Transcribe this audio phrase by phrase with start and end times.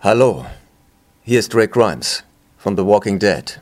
[0.00, 0.46] Hallo,
[1.24, 2.22] hier ist Rick Grimes
[2.56, 3.60] von The Walking Dead.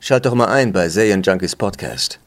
[0.00, 2.20] Schalt doch mal ein bei Junkies Podcast.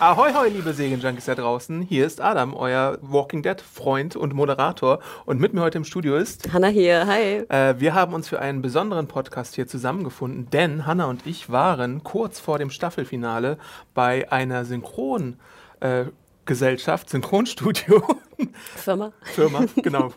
[0.00, 1.82] Ahoi, hoi, liebe Serienjunkies da draußen.
[1.82, 5.00] Hier ist Adam, euer Walking Dead Freund und Moderator.
[5.26, 6.54] Und mit mir heute im Studio ist.
[6.54, 7.44] Hanna hier, hi.
[7.50, 12.02] Äh, wir haben uns für einen besonderen Podcast hier zusammengefunden, denn Hanna und ich waren
[12.02, 13.58] kurz vor dem Staffelfinale
[13.92, 15.36] bei einer Synchrongesellschaft,
[15.80, 16.06] äh,
[16.54, 18.02] Synchronstudio.
[18.76, 19.12] Firma.
[19.22, 20.12] Firma, genau.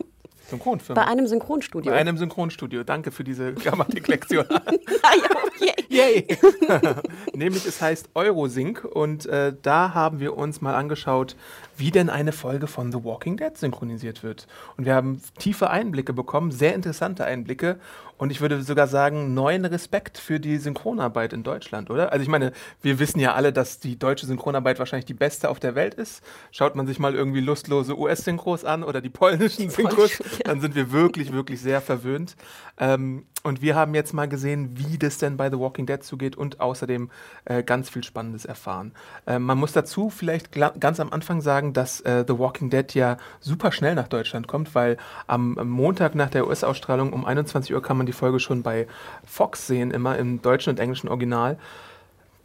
[0.52, 1.00] Synchronfirma.
[1.00, 1.90] Bei einem Synchronstudio.
[1.90, 2.84] Bei einem Synchronstudio.
[2.84, 4.44] Danke für diese Grammatiklektion.
[5.88, 6.26] Yay.
[6.28, 6.38] Yay.
[7.34, 11.36] Nämlich es heißt Eurosync und äh, da haben wir uns mal angeschaut,
[11.76, 14.46] wie denn eine Folge von The Walking Dead synchronisiert wird.
[14.76, 17.78] Und wir haben tiefe Einblicke bekommen, sehr interessante Einblicke
[18.22, 22.12] und ich würde sogar sagen, neuen Respekt für die Synchronarbeit in Deutschland, oder?
[22.12, 25.58] Also ich meine, wir wissen ja alle, dass die deutsche Synchronarbeit wahrscheinlich die beste auf
[25.58, 26.22] der Welt ist.
[26.52, 30.92] Schaut man sich mal irgendwie lustlose US-Synchros an oder die polnischen Synchros, dann sind wir
[30.92, 32.36] wirklich, wirklich sehr verwöhnt.
[32.78, 36.36] Ähm, und wir haben jetzt mal gesehen, wie das denn bei The Walking Dead zugeht
[36.36, 37.10] und außerdem
[37.44, 38.92] äh, ganz viel Spannendes erfahren.
[39.26, 43.16] Äh, man muss dazu vielleicht ganz am Anfang sagen, dass äh, The Walking Dead ja
[43.40, 47.96] super schnell nach Deutschland kommt, weil am Montag nach der US-Ausstrahlung um 21 Uhr kann
[47.96, 48.86] man die Folge schon bei
[49.24, 51.58] Fox sehen, immer im deutschen und englischen Original.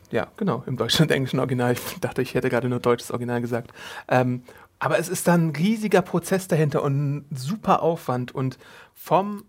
[0.10, 1.74] Ja, genau, im deutschen und englischen Original.
[1.74, 3.72] Ich dachte, ich hätte gerade nur deutsches Original gesagt.
[4.08, 4.44] Ähm,
[4.80, 8.58] aber es ist dann ein riesiger Prozess dahinter und ein super Aufwand und
[8.94, 9.44] vom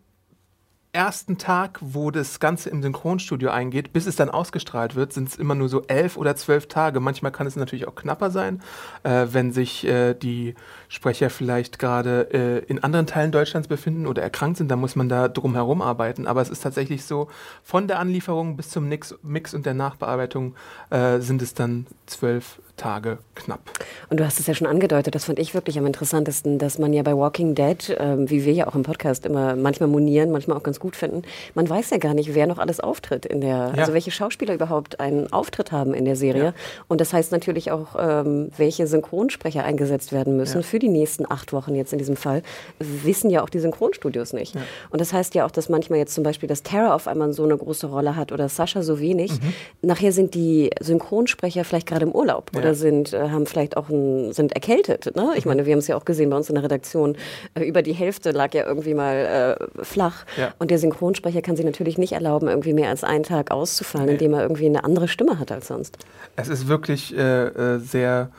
[0.93, 5.37] ersten Tag, wo das Ganze im Synchronstudio eingeht, bis es dann ausgestrahlt wird, sind es
[5.37, 7.01] immer nur so elf oder zwölf Tage.
[7.01, 8.61] Manchmal kann es natürlich auch knapper sein,
[9.03, 10.55] äh, wenn sich äh, die
[10.89, 14.71] Sprecher vielleicht gerade äh, in anderen Teilen Deutschlands befinden oder erkrankt sind.
[14.71, 16.27] Dann muss man da drum herum arbeiten.
[16.27, 17.29] Aber es ist tatsächlich so,
[17.63, 20.55] von der Anlieferung bis zum Mix, Mix und der Nachbearbeitung
[20.91, 23.61] äh, sind es dann zwölf Tage knapp.
[24.09, 26.95] Und du hast es ja schon angedeutet, das fand ich wirklich am interessantesten, dass man
[26.95, 30.57] ja bei Walking Dead, ähm, wie wir ja auch im Podcast immer manchmal monieren, manchmal
[30.57, 31.23] auch ganz gut finden,
[31.55, 33.83] man weiß ja gar nicht, wer noch alles auftritt in der, ja.
[33.83, 36.45] also welche Schauspieler überhaupt einen Auftritt haben in der Serie.
[36.45, 36.55] Ja.
[36.89, 40.63] Und das heißt natürlich auch, ähm, welche Synchronsprecher eingesetzt werden müssen ja.
[40.63, 42.43] für die nächsten acht Wochen jetzt in diesem Fall,
[42.79, 44.55] wissen ja auch die Synchronstudios nicht.
[44.91, 47.45] Und das heißt ja auch, dass manchmal jetzt zum Beispiel das Terror auf einmal so
[47.45, 49.33] eine große Rolle hat oder Sascha so wenig.
[49.33, 49.53] Mhm.
[49.83, 54.33] Nachher sind die Synchronsprecher vielleicht gerade im Urlaub oder sind, äh, haben vielleicht auch ein,
[54.33, 55.15] sind erkältet.
[55.17, 55.33] Ne?
[55.37, 55.51] Ich mhm.
[55.51, 57.17] meine, wir haben es ja auch gesehen bei uns in der Redaktion.
[57.55, 60.25] Äh, über die Hälfte lag ja irgendwie mal äh, flach.
[60.37, 60.55] Ja.
[60.59, 64.13] Und der Synchronsprecher kann sich natürlich nicht erlauben, irgendwie mehr als einen Tag auszufallen, nee.
[64.13, 65.99] indem er irgendwie eine andere Stimme hat als sonst.
[66.37, 68.31] Es ist wirklich äh, äh sehr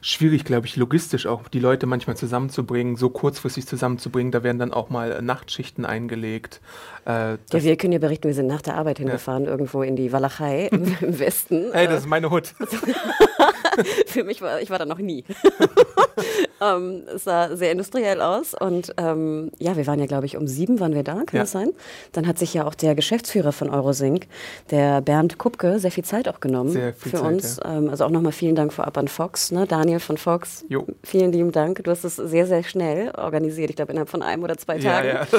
[0.00, 4.32] schwierig, glaube ich, logistisch auch die Leute manchmal zusammenzubringen, so kurzfristig zusammenzubringen.
[4.32, 6.60] Da werden dann auch mal Nachtschichten eingelegt.
[7.06, 9.50] Äh, ja, wir können ja berichten, wir sind nach der Arbeit hingefahren, ja.
[9.50, 11.66] irgendwo in die Walachei im, im Westen.
[11.72, 12.54] Hey, das ist meine Hut.
[14.06, 15.24] Für mich war, ich war da noch nie.
[16.60, 20.46] ähm, es sah sehr industriell aus und ähm, ja, wir waren ja, glaube ich, um
[20.46, 21.40] sieben waren wir da, kann ja.
[21.40, 21.70] das sein?
[22.12, 24.26] Dann hat sich ja auch der Geschäftsführer von Eurosync,
[24.70, 27.60] der Bernd Kupke, sehr viel Zeit auch genommen für Zeit, uns.
[27.62, 27.78] Ja.
[27.78, 29.66] Ähm, also auch nochmal vielen Dank vorab an Fox, ne?
[29.66, 30.64] Daniel von Fox.
[30.68, 30.86] Jo.
[31.02, 31.82] Vielen lieben Dank.
[31.84, 33.70] Du hast es sehr, sehr schnell organisiert.
[33.70, 35.08] Ich glaube, innerhalb von einem oder zwei Tagen.
[35.08, 35.26] Ja.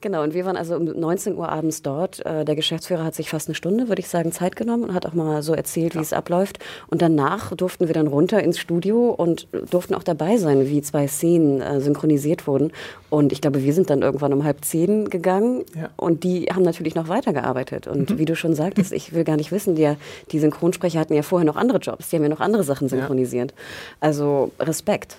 [0.00, 2.26] Genau, und wir waren also um 19 Uhr abends dort.
[2.26, 5.06] Äh, der Geschäftsführer hat sich fast eine Stunde, würde ich sagen, Zeit genommen und hat
[5.06, 6.58] auch mal so erzählt, wie es abläuft.
[6.88, 10.82] Und danach durften wir dann runter ins Studio und durften auch dabei sein sein, wie
[10.82, 12.72] zwei Szenen äh, synchronisiert wurden.
[13.10, 15.90] Und ich glaube, wir sind dann irgendwann um halb zehn gegangen ja.
[15.96, 17.86] und die haben natürlich noch weitergearbeitet.
[17.86, 18.18] Und mhm.
[18.18, 19.94] wie du schon sagtest, ich will gar nicht wissen, die,
[20.30, 23.52] die Synchronsprecher hatten ja vorher noch andere Jobs, die haben ja noch andere Sachen synchronisiert.
[23.52, 23.56] Ja.
[24.00, 25.16] Also Respekt.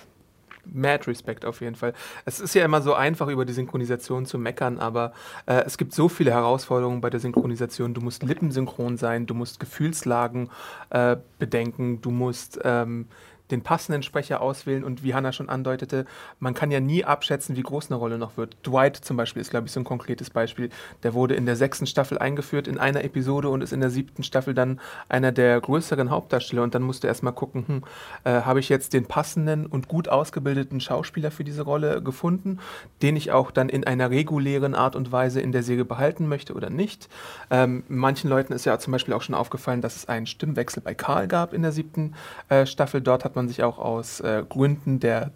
[0.72, 1.92] Mad Respect auf jeden Fall.
[2.24, 5.12] Es ist ja immer so einfach, über die Synchronisation zu meckern, aber
[5.46, 7.94] äh, es gibt so viele Herausforderungen bei der Synchronisation.
[7.94, 10.50] Du musst lippensynchron sein, du musst Gefühlslagen
[10.90, 13.06] äh, bedenken, du musst ähm,
[13.50, 16.04] den passenden Sprecher auswählen und wie Hannah schon andeutete,
[16.40, 18.56] man kann ja nie abschätzen, wie groß eine Rolle noch wird.
[18.66, 20.70] Dwight zum Beispiel ist, glaube ich, so ein konkretes Beispiel.
[21.02, 24.22] Der wurde in der sechsten Staffel eingeführt in einer Episode und ist in der siebten
[24.22, 27.84] Staffel dann einer der größeren Hauptdarsteller und dann musst du erstmal gucken, hm,
[28.24, 32.58] äh, habe ich jetzt den passenden und gut ausgebildeten Schauspieler für diese Rolle gefunden,
[33.02, 36.54] den ich auch dann in einer regulären Art und Weise in der Serie behalten möchte
[36.54, 37.08] oder nicht.
[37.50, 40.94] Ähm, manchen Leuten ist ja zum Beispiel auch schon aufgefallen, dass es einen Stimmwechsel bei
[40.94, 42.14] Karl gab in der siebten
[42.48, 43.00] äh, Staffel.
[43.00, 45.30] Dort hat man sich auch aus äh, Gründen der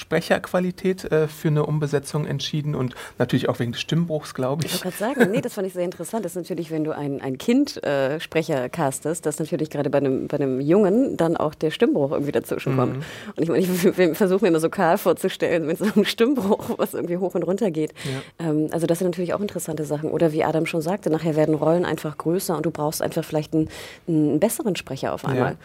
[0.00, 4.74] Sprecherqualität äh, für eine Umbesetzung entschieden und natürlich auch wegen des Stimmbruchs, glaube ich.
[4.74, 6.24] Ich wollte gerade sagen, nee, das fand ich sehr interessant.
[6.24, 9.98] Das ist natürlich, wenn du ein, ein Kind äh, Sprecher castest, dass natürlich gerade bei
[9.98, 12.96] einem, bei einem Jungen dann auch der Stimmbruch irgendwie dazwischen kommt.
[12.96, 13.02] Mhm.
[13.36, 16.94] Und ich meine, ich versuche mir immer so Karl vorzustellen mit so einem Stimmbruch, was
[16.94, 17.92] irgendwie hoch und runter geht.
[18.38, 18.48] Ja.
[18.48, 20.10] Ähm, also das sind natürlich auch interessante Sachen.
[20.10, 23.52] Oder wie Adam schon sagte, nachher werden Rollen einfach größer und du brauchst einfach vielleicht
[23.52, 23.68] einen,
[24.08, 25.56] einen besseren Sprecher auf einmal.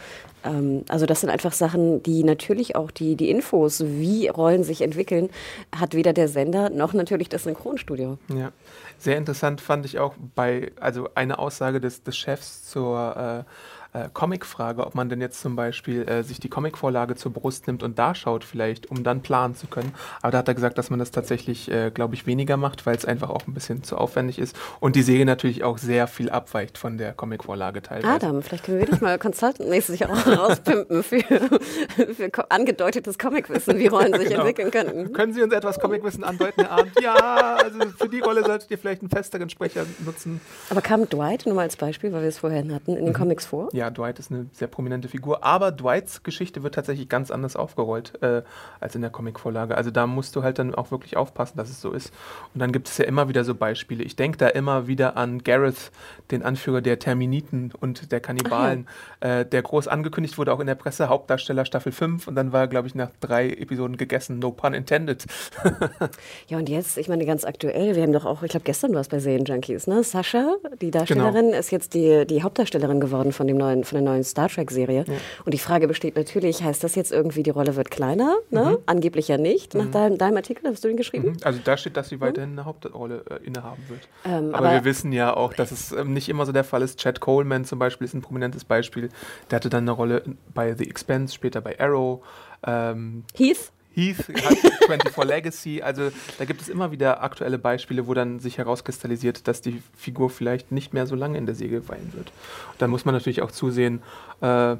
[0.43, 0.51] Ja.
[0.51, 4.81] Ähm, also das sind einfach Sachen, die natürlich auch die, die Infos, wie Rollen sich
[4.81, 5.30] entwickeln,
[5.75, 8.18] hat weder der Sender noch natürlich das Synchronstudio.
[8.30, 8.51] Ja,
[8.98, 13.51] sehr interessant fand ich auch bei, also eine Aussage des, des Chefs zur äh,
[13.95, 17.81] äh, Comic-Frage, ob man denn jetzt zum Beispiel äh, sich die Comic-Vorlage zur Brust nimmt
[17.81, 19.94] und da schaut vielleicht, um dann planen zu können.
[20.21, 22.95] Aber da hat er gesagt, dass man das tatsächlich, äh, glaube ich, weniger macht, weil
[22.95, 26.30] es einfach auch ein bisschen zu aufwendig ist und die Serie natürlich auch sehr viel
[26.30, 28.07] abweicht von der Comic-Vorlage teilweise.
[28.13, 34.13] Adam, vielleicht können wir dich mal consultant-mäßig auch rauspimpen für, für angedeutetes Comicwissen, wie Rollen
[34.13, 34.42] sich genau.
[34.42, 35.13] entwickeln könnten.
[35.13, 36.92] Können Sie uns etwas Comicwissen andeuten, Herr Arndt?
[37.01, 40.42] Ja, also für die Rolle solltet ihr vielleicht einen festeren Sprecher nutzen.
[40.69, 43.13] Aber kam Dwight, nur mal als Beispiel, weil wir es vorhin hatten, in den mhm.
[43.13, 43.69] Comics vor?
[43.71, 48.21] Ja, Dwight ist eine sehr prominente Figur, aber Dwights Geschichte wird tatsächlich ganz anders aufgerollt
[48.21, 48.43] äh,
[48.79, 49.75] als in der Comicvorlage.
[49.75, 52.13] Also da musst du halt dann auch wirklich aufpassen, dass es so ist.
[52.53, 54.03] Und dann gibt es ja immer wieder so Beispiele.
[54.03, 55.91] Ich denke da immer wieder an Gareth,
[56.31, 58.87] den Anführer der Terminiten und der Kannibalen,
[59.23, 59.39] ja.
[59.39, 62.61] äh, der groß angekündigt wurde, auch in der Presse, Hauptdarsteller Staffel 5 und dann war
[62.61, 64.39] er, glaube ich, nach drei Episoden gegessen.
[64.39, 65.25] No pun intended.
[66.47, 69.01] ja, und jetzt, ich meine, ganz aktuell, wir haben doch auch, ich glaube, gestern war
[69.01, 70.03] es bei Junkies, ne?
[70.03, 71.57] Sascha, die Darstellerin, genau.
[71.57, 75.06] ist jetzt die, die Hauptdarstellerin geworden von, dem neuen, von der neuen Star Trek-Serie.
[75.07, 75.13] Ja.
[75.44, 78.36] Und die Frage besteht natürlich, heißt das jetzt irgendwie, die Rolle wird kleiner?
[78.50, 78.63] Ne?
[78.72, 78.77] Mhm.
[78.86, 79.74] Angeblich ja nicht.
[79.74, 79.92] Nach mhm.
[79.92, 81.30] deinem, deinem, Artikel hast du ihn geschrieben?
[81.30, 81.38] Mhm.
[81.44, 84.07] Also da steht, dass sie weiterhin eine Hauptrolle äh, innehaben wird.
[84.25, 86.81] Ähm, aber, aber, wir wissen ja auch, dass es ähm, nicht immer so der Fall
[86.81, 87.00] ist.
[87.00, 89.10] Chad Coleman zum Beispiel ist ein prominentes Beispiel.
[89.50, 90.24] Der hatte dann eine Rolle
[90.54, 92.24] bei The Expense, später bei Arrow.
[92.66, 93.71] Ähm, Heath?
[93.95, 95.81] Heath hat 24 Legacy.
[95.81, 100.30] Also da gibt es immer wieder aktuelle Beispiele, wo dann sich herauskristallisiert, dass die Figur
[100.30, 102.27] vielleicht nicht mehr so lange in der Säge weilen wird.
[102.71, 104.01] Und dann muss man natürlich auch zusehen,
[104.42, 104.75] äh,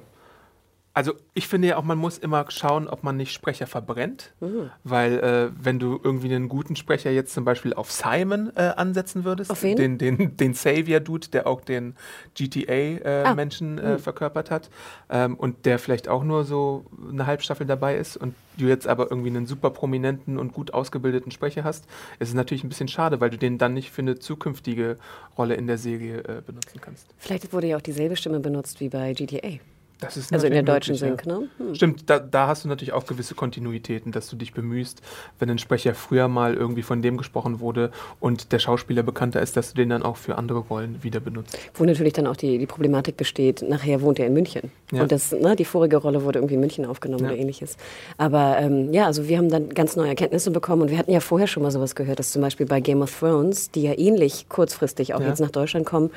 [0.96, 4.72] also ich finde ja auch, man muss immer schauen, ob man nicht Sprecher verbrennt, mhm.
[4.86, 9.26] weil äh, wenn du irgendwie einen guten Sprecher jetzt zum Beispiel auf Simon äh, ansetzen
[9.26, 9.76] würdest, auf wen?
[9.76, 11.96] den, den, den Savior-Dude, der auch den
[12.36, 13.90] GTA-Menschen äh, ah.
[13.92, 14.00] mhm.
[14.00, 14.70] verkörpert hat
[15.10, 19.12] ähm, und der vielleicht auch nur so eine Halbstaffel dabei ist und du jetzt aber
[19.12, 21.88] irgendwie einen super prominenten und gut ausgebildeten Sprecher hast,
[22.20, 24.96] ist es natürlich ein bisschen schade, weil du den dann nicht für eine zukünftige
[25.38, 27.14] Rolle in der Serie äh, benutzen kannst.
[27.18, 29.60] Vielleicht wurde ja auch dieselbe Stimme benutzt wie bei GTA
[30.02, 31.48] also in der deutschen Sync, ne?
[31.58, 31.76] Hm.
[31.76, 35.02] Stimmt, da, da, hast du natürlich auch gewisse Kontinuitäten, dass du dich bemühst,
[35.40, 39.56] wenn ein Sprecher früher mal irgendwie von dem gesprochen wurde und der Schauspieler bekannter ist,
[39.56, 41.58] dass du den dann auch für andere Rollen wieder benutzt.
[41.74, 44.72] Wo natürlich dann auch die, die Problematik besteht, nachher wohnt er in München.
[44.92, 45.04] Ja.
[45.04, 47.32] Und das, ne, die vorige Rolle wurde irgendwie in München aufgenommen ja.
[47.32, 47.78] oder ähnliches.
[48.18, 51.22] Aber ähm, ja, also wir haben dann ganz neue Erkenntnisse bekommen und wir hatten ja
[51.22, 54.48] vorher schon mal sowas gehört, dass zum Beispiel bei Game of Thrones, die ja ähnlich
[54.50, 55.30] kurzfristig auch ja.
[55.30, 56.12] jetzt nach Deutschland kommen,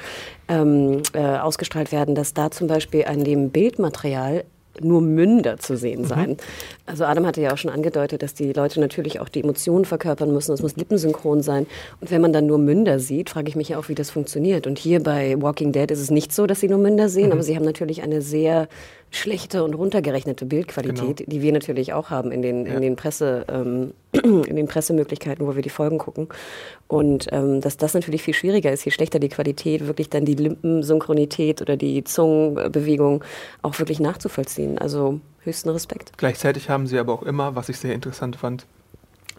[0.49, 4.45] ähm, äh, ausgestrahlt werden, dass da zum Beispiel an dem Bild Bildmaterial
[4.81, 6.07] nur Münder zu sehen mhm.
[6.07, 6.31] sein.
[6.31, 6.37] Mhm.
[6.87, 10.33] Also Adam hatte ja auch schon angedeutet, dass die Leute natürlich auch die Emotionen verkörpern
[10.33, 10.53] müssen.
[10.53, 11.67] Es muss lippensynchron sein.
[12.01, 14.69] Und wenn man dann nur Münder sieht, frage ich mich ja auch, wie das funktioniert.
[14.69, 17.33] Und hier bei Walking Dead ist es nicht so, dass sie nur Münder sehen, mhm.
[17.33, 18.69] aber sie haben natürlich eine sehr
[19.11, 21.31] schlechte und runtergerechnete Bildqualität, genau.
[21.31, 22.75] die wir natürlich auch haben in den, ja.
[22.75, 26.29] in den Presse, ähm, in den Pressemöglichkeiten, wo wir die Folgen gucken.
[26.87, 30.35] Und ähm, dass das natürlich viel schwieriger ist, je schlechter die Qualität, wirklich dann die
[30.35, 33.25] Lippensynchronität oder die Zungenbewegung
[33.63, 34.79] auch wirklich nachzuvollziehen.
[34.79, 36.13] Also höchsten Respekt.
[36.17, 38.67] Gleichzeitig haben sie aber auch immer, was ich sehr interessant fand,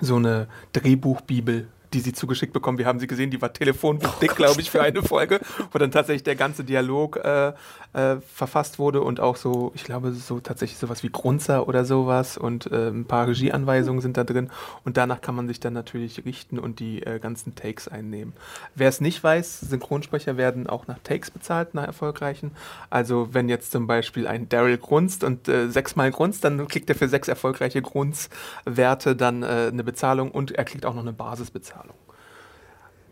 [0.01, 2.77] so eine Drehbuchbibel die sie zugeschickt bekommen.
[2.77, 5.39] Wir haben sie gesehen, die war telefonbuchdick, oh glaube ich, für eine Folge,
[5.71, 7.53] wo dann tatsächlich der ganze Dialog äh,
[7.93, 12.37] äh, verfasst wurde und auch so, ich glaube, so tatsächlich sowas wie Grunzer oder sowas
[12.37, 14.49] und äh, ein paar Regieanweisungen sind da drin
[14.85, 18.33] und danach kann man sich dann natürlich richten und die äh, ganzen Takes einnehmen.
[18.75, 22.51] Wer es nicht weiß, Synchronsprecher werden auch nach Takes bezahlt, nach erfolgreichen.
[22.89, 26.95] Also wenn jetzt zum Beispiel ein Daryl grunzt und äh, sechsmal grunzt, dann kriegt er
[26.95, 31.95] für sechs erfolgreiche Grunzwerte dann äh, eine Bezahlung und er kriegt auch noch eine Basisbezahlung.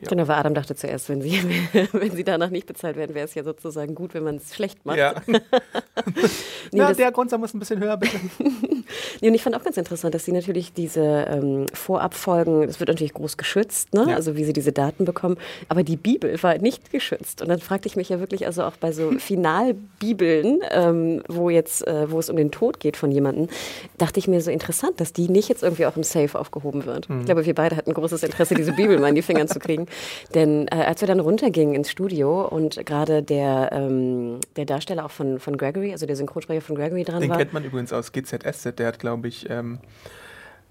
[0.02, 0.10] Ja.
[0.10, 1.42] Genau, weil Adam dachte zuerst, wenn sie,
[1.92, 4.86] wenn sie danach nicht bezahlt werden, wäre es ja sozusagen gut, wenn man es schlecht
[4.86, 4.98] macht.
[4.98, 5.16] Ja,
[6.72, 8.18] nee, ja der Grundsatz muss ein bisschen höher, bitte.
[9.22, 12.90] nee, und ich fand auch ganz interessant, dass sie natürlich diese ähm, Vorabfolgen, das wird
[12.90, 14.06] natürlich groß geschützt, ne?
[14.10, 14.16] Ja.
[14.16, 15.38] also wie sie diese Daten bekommen,
[15.70, 17.42] aber die Bibel war nicht geschützt.
[17.42, 21.86] Und dann fragte ich mich ja wirklich, also auch bei so Finalbibeln, ähm, wo jetzt,
[21.88, 23.48] äh, wo es um den Tod geht von jemandem,
[23.98, 27.10] dachte ich mir so interessant, dass die nicht jetzt irgendwie auch im Safe aufgehoben wird.
[27.10, 27.20] Mhm.
[27.20, 29.88] Ich glaube, wir beide hatten großes Interesse, diese Bibel mal in die Finger zu kriegen.
[30.34, 35.12] Denn äh, als wir dann runtergingen ins Studio und gerade der, ähm, der Darsteller auch
[35.12, 37.38] von, von Gregory, also der Synchronsprecher von Gregory dran Den war.
[37.38, 39.80] kennt man übrigens aus GZSZ, der hat, glaube ich, ähm,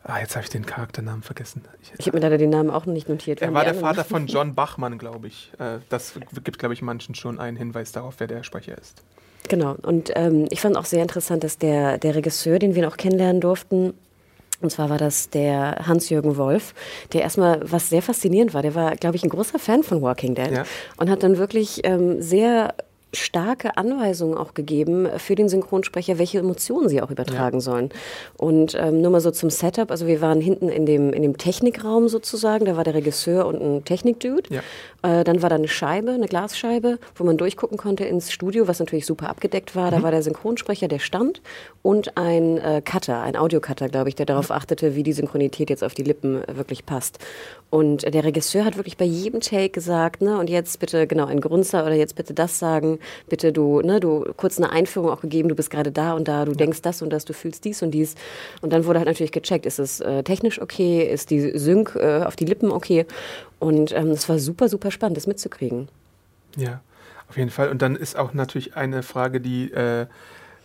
[0.09, 1.65] Ah, jetzt habe ich den Charakternamen vergessen.
[1.83, 3.43] Ich, ich habe mir leider den Namen auch noch nicht notiert.
[3.43, 5.51] Er war der Vater von John Bachmann, glaube ich.
[5.59, 6.13] Äh, das
[6.45, 9.03] gibt, glaube ich, manchen schon einen Hinweis darauf, wer der Sprecher ist.
[9.49, 9.75] Genau.
[9.83, 13.41] Und ähm, ich fand auch sehr interessant, dass der, der Regisseur, den wir noch kennenlernen
[13.41, 13.95] durften,
[14.61, 16.75] und zwar war das der Hans-Jürgen Wolf,
[17.13, 20.37] der erstmal, was sehr faszinierend war, der war, glaube ich, ein großer Fan von Walking
[20.37, 20.65] Dead ja.
[20.97, 22.75] und hat dann wirklich ähm, sehr
[23.17, 27.61] starke Anweisungen auch gegeben für den Synchronsprecher, welche Emotionen sie auch übertragen ja.
[27.61, 27.91] sollen.
[28.37, 31.39] Und ähm, nur mal so zum Setup, also wir waren hinten in dem, in dem
[31.39, 34.55] Technikraum sozusagen, da war der Regisseur und ein Technikdude.
[34.55, 34.61] Ja.
[35.07, 38.81] Äh, dann war da eine Scheibe, eine Glasscheibe, wo man durchgucken konnte ins Studio, was
[38.81, 39.91] natürlich super abgedeckt war.
[39.91, 40.03] Da mhm.
[40.03, 41.43] war der Synchronsprecher, der stand
[41.83, 45.85] und ein äh, Cutter, ein Audiocutter, glaube ich, der darauf achtete, wie die Synchronität jetzt
[45.85, 47.21] auf die Lippen wirklich passt.
[47.71, 51.41] Und der Regisseur hat wirklich bei jedem Take gesagt, ne, und jetzt bitte genau ein
[51.41, 52.99] Grunzer oder jetzt bitte das sagen,
[53.29, 56.45] bitte du, ne, du kurz eine Einführung auch gegeben, du bist gerade da und da,
[56.45, 56.57] du ja.
[56.57, 58.15] denkst das und das, du fühlst dies und dies.
[58.61, 62.23] Und dann wurde halt natürlich gecheckt, ist es äh, technisch okay, ist die Sync äh,
[62.25, 63.05] auf die Lippen okay.
[63.59, 65.89] Und ähm, es war super, super spannend, das mitzukriegen.
[66.57, 66.81] Ja,
[67.29, 67.71] auf jeden Fall.
[67.71, 70.07] Und dann ist auch natürlich eine Frage, die äh,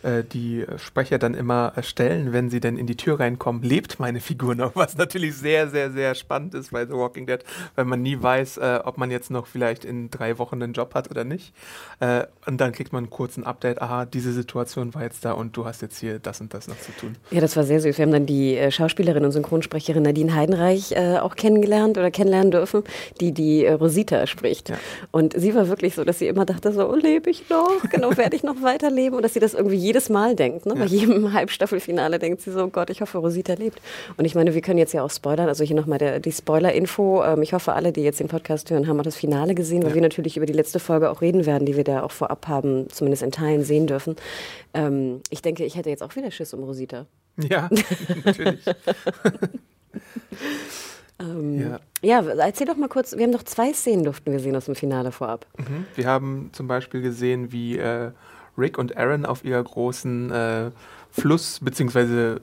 [0.02, 4.20] äh, die Sprecher dann immer stellen, wenn sie denn in die Tür reinkommen, lebt meine
[4.20, 7.40] Figur noch, was natürlich sehr, sehr, sehr spannend ist bei The Walking Dead,
[7.74, 10.94] weil man nie weiß, äh, ob man jetzt noch vielleicht in drei Wochen einen Job
[10.94, 11.52] hat oder nicht.
[12.00, 15.56] Äh, und dann kriegt man einen kurzen Update, aha, diese Situation war jetzt da und
[15.56, 17.16] du hast jetzt hier das und das noch zu tun.
[17.30, 17.96] Ja, das war sehr süß.
[17.98, 22.50] Wir haben dann die äh, Schauspielerin und Synchronsprecherin Nadine Heidenreich äh, auch kennengelernt oder kennenlernen
[22.50, 22.82] dürfen,
[23.20, 24.70] die die äh, Rosita spricht.
[24.70, 24.76] Ja.
[25.10, 27.82] Und sie war wirklich so, dass sie immer dachte so, oh, lebe ich noch?
[27.90, 29.16] Genau, werde ich noch weiterleben?
[29.16, 30.66] Und dass sie das irgendwie jedes Mal denkt.
[30.66, 30.74] Ne?
[30.74, 30.80] Ja.
[30.80, 33.80] Bei jedem Halbstaffelfinale denkt sie so, oh Gott, ich hoffe, Rosita lebt.
[34.16, 35.48] Und ich meine, wir können jetzt ja auch spoilern.
[35.48, 37.22] Also hier nochmal die Spoiler-Info.
[37.22, 39.90] Ähm, ich hoffe, alle, die jetzt den Podcast hören, haben auch das Finale gesehen, weil
[39.90, 39.94] ja.
[39.96, 42.88] wir natürlich über die letzte Folge auch reden werden, die wir da auch vorab haben,
[42.90, 44.16] zumindest in Teilen sehen dürfen.
[44.74, 47.06] Ähm, ich denke, ich hätte jetzt auch wieder Schiss um Rosita.
[47.36, 47.68] Ja,
[48.24, 48.64] natürlich.
[51.20, 52.20] Ähm, ja.
[52.22, 52.32] ja.
[52.38, 55.12] erzähl doch mal kurz, wir haben noch zwei Szenen durften wir sehen aus dem Finale
[55.12, 55.46] vorab.
[55.58, 55.86] Mhm.
[55.94, 58.10] Wir haben zum Beispiel gesehen, wie äh,
[58.56, 60.70] Rick und Aaron auf ihrer großen äh,
[61.10, 62.40] Fluss- bzw.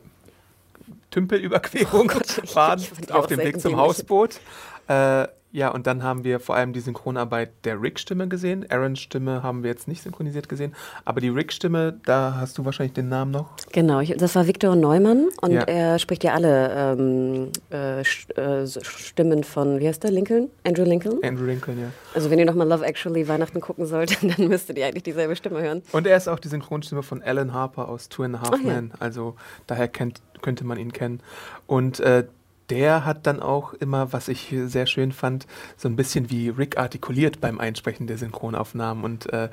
[1.11, 4.39] Tümpelüberquerung oh waren, auf dem Weg zum Hausboot.
[4.87, 8.65] Äh, ja, und dann haben wir vor allem die Synchronarbeit der Rick-Stimme gesehen.
[8.69, 10.75] Aarons Stimme haben wir jetzt nicht synchronisiert gesehen.
[11.05, 13.49] Aber die Rick-Stimme, da hast du wahrscheinlich den Namen noch.
[13.71, 15.61] Genau, ich, das war Viktor Neumann und ja.
[15.61, 20.49] er spricht ja alle ähm, äh, äh, Stimmen von, wie heißt der, Lincoln?
[20.63, 21.19] Andrew Lincoln?
[21.23, 21.91] Andrew Lincoln, ja.
[22.13, 25.61] Also wenn ihr nochmal Love Actually Weihnachten gucken solltet, dann müsstet ihr eigentlich dieselbe Stimme
[25.61, 25.81] hören.
[25.93, 28.89] Und er ist auch die Synchronstimme von Alan Harper aus Two and a Half Men.
[28.89, 28.95] Ja.
[28.99, 31.21] Also daher kennt, könnte man ihn kennen.
[31.65, 32.25] Und äh,
[32.69, 35.47] der hat dann auch immer, was ich sehr schön fand,
[35.77, 39.49] so ein bisschen wie Rick artikuliert beim Einsprechen der Synchronaufnahmen und äh,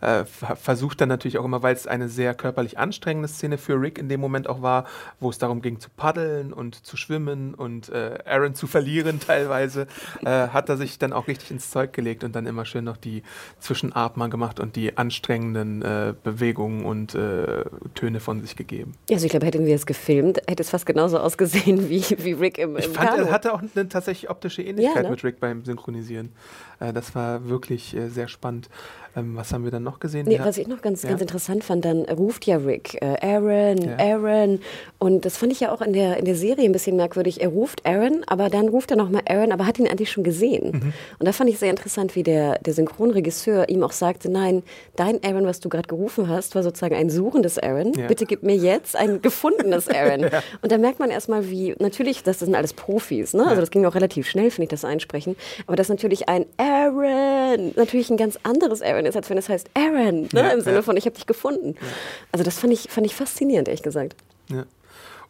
[0.00, 3.98] äh, versucht dann natürlich auch immer, weil es eine sehr körperlich anstrengende Szene für Rick
[3.98, 4.84] in dem Moment auch war,
[5.18, 9.86] wo es darum ging zu paddeln und zu schwimmen und äh, Aaron zu verlieren teilweise,
[10.24, 12.96] äh, hat er sich dann auch richtig ins Zeug gelegt und dann immer schön noch
[12.96, 13.22] die
[13.58, 18.94] Zwischenatmer gemacht und die anstrengenden äh, Bewegungen und äh, Töne von sich gegeben.
[19.10, 22.59] Also ich glaube, hätten wir es gefilmt, hätte es fast genauso ausgesehen wie, wie Rick
[22.60, 23.24] im, im Ich fand, Kano.
[23.24, 25.10] er hatte auch eine tatsächlich optische Ähnlichkeit ja, ne?
[25.10, 26.32] mit Rick beim Synchronisieren.
[26.78, 28.68] Äh, das war wirklich äh, sehr spannend.
[29.16, 30.26] Ähm, was haben wir dann noch gesehen?
[30.28, 31.10] Nee, was ich noch ganz, ja.
[31.10, 33.96] ganz interessant fand, dann ruft ja Rick äh, Aaron, ja.
[33.98, 34.60] Aaron.
[34.98, 37.40] Und das fand ich ja auch in der, in der Serie ein bisschen merkwürdig.
[37.40, 40.70] Er ruft Aaron, aber dann ruft er nochmal Aaron, aber hat ihn eigentlich schon gesehen.
[40.72, 40.92] Mhm.
[41.18, 44.62] Und da fand ich sehr interessant, wie der, der Synchronregisseur ihm auch sagte, nein,
[44.96, 47.92] dein Aaron, was du gerade gerufen hast, war sozusagen ein suchendes Aaron.
[47.94, 48.06] Ja.
[48.06, 50.20] Bitte gib mir jetzt ein gefundenes Aaron.
[50.20, 50.42] ja.
[50.62, 53.46] Und da merkt man erstmal, wie, natürlich, das sind alles Profis, ne?
[53.46, 55.36] Also das ging auch relativ schnell, finde ich, das Einsprechen.
[55.66, 59.48] Aber das ist natürlich ein Aaron, natürlich ein ganz anderes Aaron ist, als wenn es
[59.48, 60.28] heißt Aaron, ne?
[60.34, 60.82] Ja, im Sinne ja.
[60.82, 61.74] von ich habe dich gefunden.
[61.74, 61.86] Ja.
[62.32, 64.16] Also das fand ich, fand ich faszinierend, ehrlich gesagt.
[64.48, 64.64] Ja.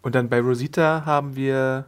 [0.02, 1.86] Und dann bei Rosita haben wir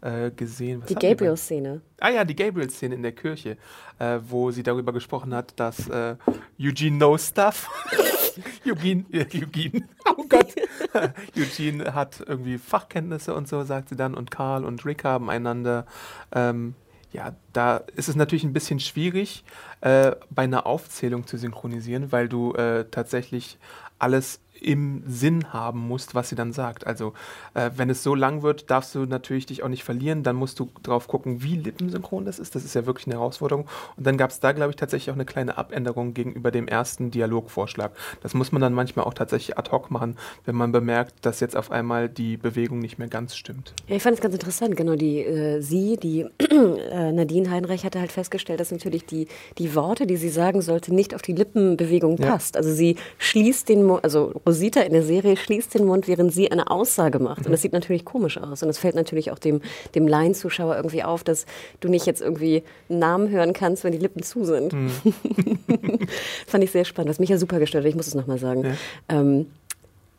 [0.00, 0.82] äh, gesehen.
[0.88, 1.80] die Gabriel-Szene.
[2.00, 3.56] Ah ja, die Gabriel-Szene in der Kirche,
[3.98, 6.16] äh, wo sie darüber gesprochen hat, dass äh,
[6.60, 7.68] Eugene knows stuff.
[8.66, 10.54] Eugene, Eugene, oh Gott.
[11.36, 14.14] Eugene hat irgendwie Fachkenntnisse und so, sagt sie dann.
[14.14, 15.86] Und Karl und Rick haben einander
[16.32, 16.74] ähm,
[17.12, 19.44] ja, da ist es natürlich ein bisschen schwierig,
[19.80, 23.58] äh, bei einer Aufzählung zu synchronisieren, weil du äh, tatsächlich
[23.98, 26.86] alles im Sinn haben musst, was sie dann sagt.
[26.86, 27.12] Also
[27.54, 30.22] äh, wenn es so lang wird, darfst du natürlich dich auch nicht verlieren.
[30.22, 32.54] Dann musst du drauf gucken, wie lippensynchron das ist.
[32.54, 33.66] Das ist ja wirklich eine Herausforderung.
[33.96, 37.10] Und dann gab es da, glaube ich, tatsächlich auch eine kleine Abänderung gegenüber dem ersten
[37.10, 37.92] Dialogvorschlag.
[38.22, 41.56] Das muss man dann manchmal auch tatsächlich ad hoc machen, wenn man bemerkt, dass jetzt
[41.56, 43.74] auf einmal die Bewegung nicht mehr ganz stimmt.
[43.88, 44.76] Ja, ich fand es ganz interessant.
[44.76, 49.74] Genau, die äh, sie, die äh, Nadine Heinrich hatte halt festgestellt, dass natürlich die, die
[49.74, 52.54] Worte, die sie sagen sollte, nicht auf die Lippenbewegung passt.
[52.54, 52.60] Ja.
[52.60, 56.50] Also sie schließt den, Mo also Rosita in der Serie schließt den Mund, während sie
[56.50, 57.46] eine Aussage macht.
[57.46, 58.62] Und das sieht natürlich komisch aus.
[58.62, 59.60] Und es fällt natürlich auch dem,
[59.94, 61.46] dem Laienzuschauer irgendwie auf, dass
[61.80, 64.72] du nicht jetzt irgendwie einen Namen hören kannst, wenn die Lippen zu sind.
[64.72, 64.90] Mhm.
[66.46, 67.10] Fand ich sehr spannend.
[67.10, 68.64] Was mich ja super gestört hat, ich muss es nochmal sagen.
[68.64, 68.74] Ja.
[69.08, 69.46] Ähm,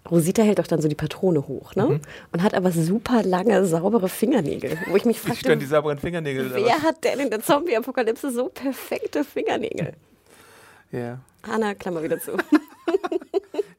[0.10, 1.86] Rosita hält doch dann so die Patrone hoch, ne?
[1.86, 2.02] Mhm.
[2.32, 4.78] Und hat aber super lange, saubere Fingernägel.
[4.88, 6.52] Wo ich mich fragte, stören die sauberen Fingernägel.
[6.54, 9.94] Wer hat denn in der Zombie-Apokalypse so perfekte Fingernägel?
[10.92, 11.20] Ja.
[11.44, 12.32] Hanna, Klammer wieder zu.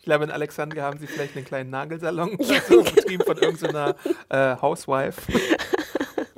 [0.09, 3.95] ich glaube, in Alexandria haben sie vielleicht einen kleinen Nagelsalon ja, so, betrieben von irgendeiner
[4.31, 5.21] äh, Housewife.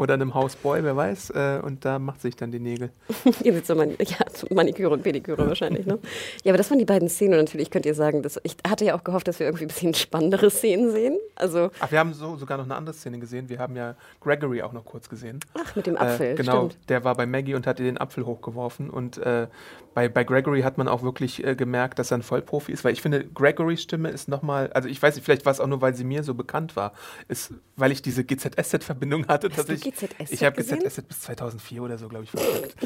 [0.01, 1.29] Oder einem Hausboy, wer weiß.
[1.29, 2.89] Äh, und da macht sich dann die Nägel.
[3.45, 4.17] Ihr wird so man ja,
[4.49, 5.99] Maniküre und Pediküre wahrscheinlich, ne?
[6.43, 7.35] Ja, aber das waren die beiden Szenen.
[7.35, 9.69] Und natürlich könnt ihr sagen, dass ich hatte ja auch gehofft, dass wir irgendwie ein
[9.69, 11.19] bisschen spannendere Szenen sehen.
[11.35, 13.51] Also Ach, wir haben so, sogar noch eine andere Szene gesehen.
[13.51, 15.41] Wir haben ja Gregory auch noch kurz gesehen.
[15.53, 16.29] Ach, mit dem Apfel.
[16.29, 16.89] Äh, genau, stimmt.
[16.89, 18.89] der war bei Maggie und hat ihr den Apfel hochgeworfen.
[18.89, 19.49] Und äh,
[19.93, 22.85] bei, bei Gregory hat man auch wirklich äh, gemerkt, dass er ein Vollprofi ist.
[22.85, 25.67] Weil ich finde, Gregorys Stimme ist nochmal, also ich weiß nicht, vielleicht war es auch
[25.67, 26.95] nur, weil sie mir so bekannt war,
[27.29, 29.51] ist, weil ich diese GZSZ-Verbindung hatte.
[29.51, 32.77] Dass ich, GZSZ ich habe GZSZ bis 2004 oder so, glaube ich, verfolgt.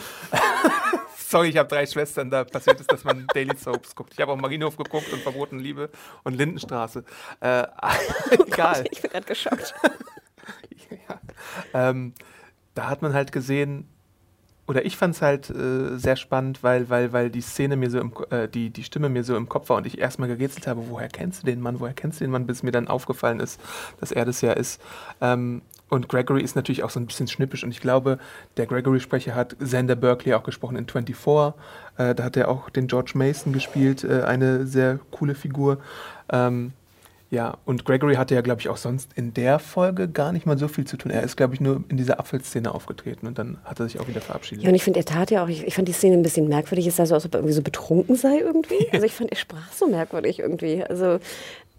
[1.17, 4.13] Sorry, ich habe drei Schwestern, da passiert es, dass man Daily Soaps guckt.
[4.15, 5.91] Ich habe auch Marienhof geguckt und Verboten Liebe
[6.23, 7.05] und Lindenstraße.
[7.41, 8.83] Äh, oh egal.
[8.83, 9.75] Gott, ich bin gerade geschockt.
[10.91, 11.21] ja.
[11.73, 12.15] ähm,
[12.75, 13.89] da hat man halt gesehen,
[14.67, 18.01] oder ich fand es halt äh, sehr spannend, weil, weil, weil die Szene mir so
[18.01, 20.89] im, äh, die, die Stimme mir so im Kopf war und ich erstmal gerätselt habe,
[20.89, 23.61] woher kennst du den Mann, woher kennst du den Mann, bis mir dann aufgefallen ist,
[24.01, 24.81] dass er das ja ist.
[25.21, 28.19] Ähm, und Gregory ist natürlich auch so ein bisschen schnippisch und ich glaube,
[28.57, 31.55] der Gregory-Sprecher hat Xander Berkeley auch gesprochen in 24.
[31.97, 35.79] Äh, da hat er auch den George Mason gespielt, äh, eine sehr coole Figur.
[36.31, 36.73] Ähm,
[37.35, 40.57] ja, und Gregory hatte ja, glaube ich, auch sonst in der Folge gar nicht mal
[40.57, 41.11] so viel zu tun.
[41.11, 44.07] Er ist, glaube ich, nur in dieser Apfelszene aufgetreten und dann hat er sich auch
[44.07, 44.63] wieder verabschiedet.
[44.63, 46.49] Ja, und ich finde, er tat ja auch, ich, ich, fand die Szene ein bisschen
[46.49, 46.87] merkwürdig.
[46.87, 48.87] Es sah so aus, ob er irgendwie so betrunken sei irgendwie.
[48.95, 50.85] Also ich fand, er sprach so merkwürdig irgendwie.
[50.85, 51.19] Also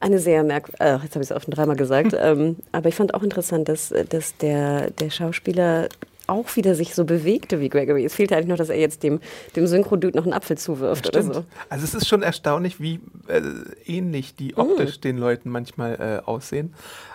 [0.06, 2.96] eine sehr merkwürdige, äh, jetzt habe ich es auch schon dreimal gesagt, ähm, aber ich
[2.96, 5.90] fand auch interessant, dass, dass der, der Schauspieler
[6.28, 8.04] auch wieder sich so bewegte wie Gregory.
[8.04, 9.20] Es fehlte eigentlich noch, dass er jetzt dem,
[9.56, 11.46] dem Synchro-Dude noch einen Apfel zuwirft oder so.
[11.70, 13.42] Also es ist schon erstaunlich, wie äh,
[13.86, 15.02] ähnlich die optisch mm.
[15.02, 16.74] den Leuten manchmal äh, aussehen.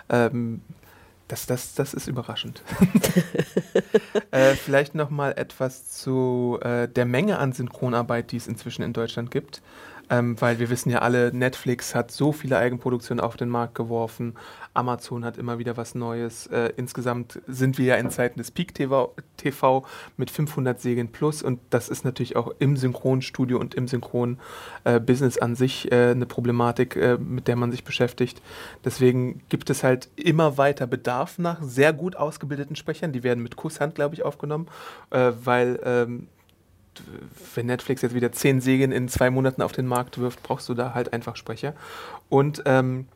[0.09, 0.61] Ähm,
[1.27, 2.61] das, das, das ist überraschend.
[4.31, 8.93] äh, vielleicht noch mal etwas zu äh, der Menge an Synchronarbeit, die es inzwischen in
[8.93, 9.61] Deutschland gibt
[10.11, 14.35] ähm, weil wir wissen ja alle, Netflix hat so viele Eigenproduktionen auf den Markt geworfen,
[14.73, 16.47] Amazon hat immer wieder was Neues.
[16.47, 19.85] Äh, insgesamt sind wir ja in Zeiten des Peak TV, TV
[20.17, 25.41] mit 500 Serien plus und das ist natürlich auch im Synchronstudio und im Synchron-Business äh,
[25.41, 28.41] an sich äh, eine Problematik, äh, mit der man sich beschäftigt.
[28.83, 33.13] Deswegen gibt es halt immer weiter Bedarf nach sehr gut ausgebildeten Sprechern.
[33.13, 34.67] Die werden mit Kusshand, glaube ich, aufgenommen,
[35.11, 36.27] äh, weil ähm,
[37.55, 40.73] wenn Netflix jetzt wieder zehn Serien in zwei Monaten auf den Markt wirft, brauchst du
[40.73, 41.73] da halt einfach Sprecher.
[42.29, 43.07] Und ähm,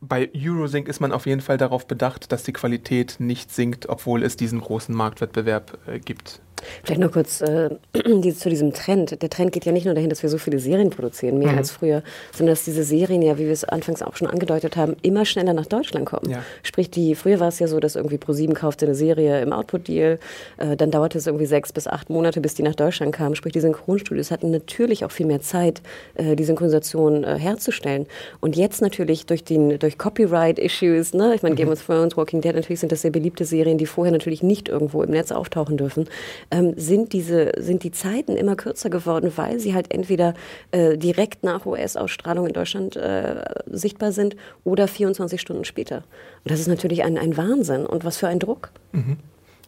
[0.00, 4.22] bei Eurosync ist man auf jeden Fall darauf bedacht, dass die Qualität nicht sinkt, obwohl
[4.22, 6.40] es diesen großen Marktwettbewerb äh, gibt.
[6.82, 9.22] Vielleicht noch kurz äh, die, zu diesem Trend.
[9.22, 11.58] Der Trend geht ja nicht nur dahin, dass wir so viele Serien produzieren, mehr mhm.
[11.58, 14.96] als früher, sondern dass diese Serien ja, wie wir es anfangs auch schon angedeutet haben,
[15.02, 16.30] immer schneller nach Deutschland kommen.
[16.30, 16.42] Ja.
[16.62, 20.18] Sprich, die, früher war es ja so, dass irgendwie ProSieben kaufte eine Serie im Output-Deal,
[20.58, 23.34] äh, dann dauerte es irgendwie sechs bis acht Monate, bis die nach Deutschland kam.
[23.34, 25.82] Sprich, die Synchronstudios hatten natürlich auch viel mehr Zeit,
[26.14, 28.06] äh, die Synchronisation äh, herzustellen.
[28.40, 31.34] Und jetzt natürlich durch, den, durch Copyright-Issues, ne?
[31.34, 31.58] ich meine, mhm.
[31.58, 34.68] Game of Thrones, Walking Dead, natürlich sind das sehr beliebte Serien, die vorher natürlich nicht
[34.68, 36.08] irgendwo im Netz auftauchen dürfen
[36.50, 40.34] ähm, sind, diese, sind die Zeiten immer kürzer geworden, weil sie halt entweder
[40.70, 46.04] äh, direkt nach US-Ausstrahlung in Deutschland äh, sichtbar sind oder 24 Stunden später.
[46.44, 48.70] Und das ist natürlich ein, ein Wahnsinn und was für ein Druck.
[48.92, 49.16] Mhm.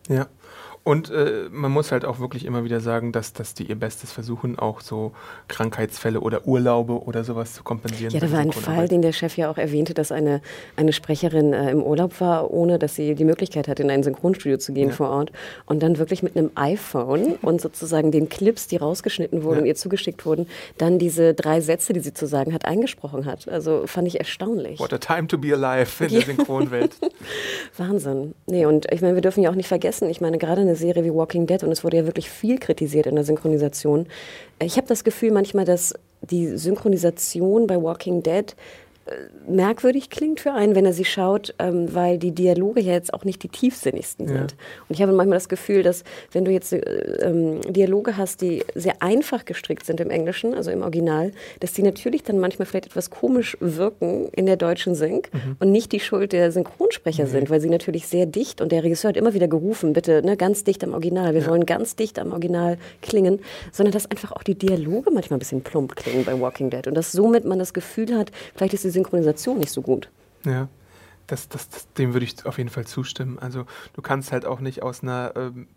[0.09, 0.27] Ja.
[0.89, 4.11] Und äh, man muss halt auch wirklich immer wieder sagen, dass, dass die ihr Bestes
[4.11, 5.13] versuchen, auch so
[5.47, 8.15] Krankheitsfälle oder Urlaube oder sowas zu kompensieren.
[8.15, 10.41] Ja, da war ein Fall, den der Chef ja auch erwähnte, dass eine,
[10.77, 14.57] eine Sprecherin äh, im Urlaub war, ohne dass sie die Möglichkeit hatte, in ein Synchronstudio
[14.57, 14.95] zu gehen ja.
[14.95, 15.31] vor Ort.
[15.67, 19.61] Und dann wirklich mit einem iPhone und sozusagen den Clips, die rausgeschnitten wurden ja.
[19.61, 20.47] und ihr zugeschickt wurden,
[20.79, 23.47] dann diese drei Sätze, die sie zu sagen hat, eingesprochen hat.
[23.47, 24.81] Also fand ich erstaunlich.
[24.81, 26.93] What a time to be alive in der Synchronwelt.
[27.77, 28.33] Wahnsinn.
[28.47, 31.05] Nee, und ich meine, wir dürfen ja auch nicht vergessen, ich meine, gerade eine Serie
[31.05, 34.07] wie Walking Dead und es wurde ja wirklich viel kritisiert in der Synchronisation.
[34.63, 38.55] Ich habe das Gefühl manchmal, dass die Synchronisation bei Walking Dead äh,
[39.49, 43.25] merkwürdig klingt für einen, wenn er sie schaut, ähm, weil die Dialoge ja jetzt auch
[43.25, 44.35] nicht die tiefsinnigsten ja.
[44.35, 44.57] sind.
[44.89, 46.79] Und ich habe manchmal das Gefühl, dass wenn du jetzt äh,
[47.23, 51.83] ähm, Dialoge hast, die sehr einfach gestrickt sind im Englischen, also im Original, dass die
[51.83, 55.57] natürlich dann manchmal vielleicht etwas komisch wirken in der deutschen Sync mhm.
[55.61, 57.29] und nicht die Schuld der Synchronsprecher mhm.
[57.29, 60.37] sind, weil sie natürlich sehr dicht und der Regisseur hat immer wieder gerufen, bitte ne,
[60.37, 61.49] ganz dicht am Original, wir ja.
[61.49, 63.41] wollen ganz dicht am Original klingen,
[63.73, 66.95] sondern dass einfach auch die Dialoge manchmal ein bisschen plump klingen bei Walking Dead und
[66.95, 70.11] dass somit man das Gefühl hat, vielleicht ist die Synchronisation nicht so gut.
[70.45, 70.69] Ja.
[71.27, 73.39] Das, das, das, dem würde ich auf jeden Fall zustimmen.
[73.39, 75.69] Also du kannst halt auch nicht aus einer ähm,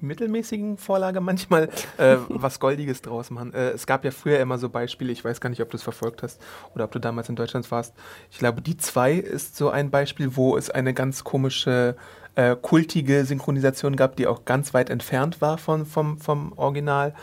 [0.00, 1.68] mittelmäßigen Vorlage manchmal
[1.98, 3.52] äh, was Goldiges draus machen.
[3.52, 5.82] Äh, es gab ja früher immer so Beispiele, ich weiß gar nicht, ob du es
[5.82, 6.40] verfolgt hast
[6.74, 7.94] oder ob du damals in Deutschland warst.
[8.30, 11.96] Ich glaube, die zwei ist so ein Beispiel, wo es eine ganz komische,
[12.34, 17.14] äh, kultige Synchronisation gab, die auch ganz weit entfernt war von, vom, vom Original.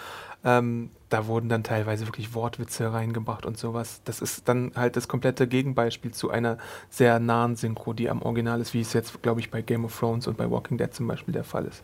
[0.43, 4.01] Ähm, da wurden dann teilweise wirklich Wortwitze reingebracht und sowas.
[4.05, 6.57] Das ist dann halt das komplette Gegenbeispiel zu einer
[6.89, 9.99] sehr nahen Synchro, die am Original ist, wie es jetzt, glaube ich, bei Game of
[9.99, 11.83] Thrones und bei Walking Dead zum Beispiel der Fall ist.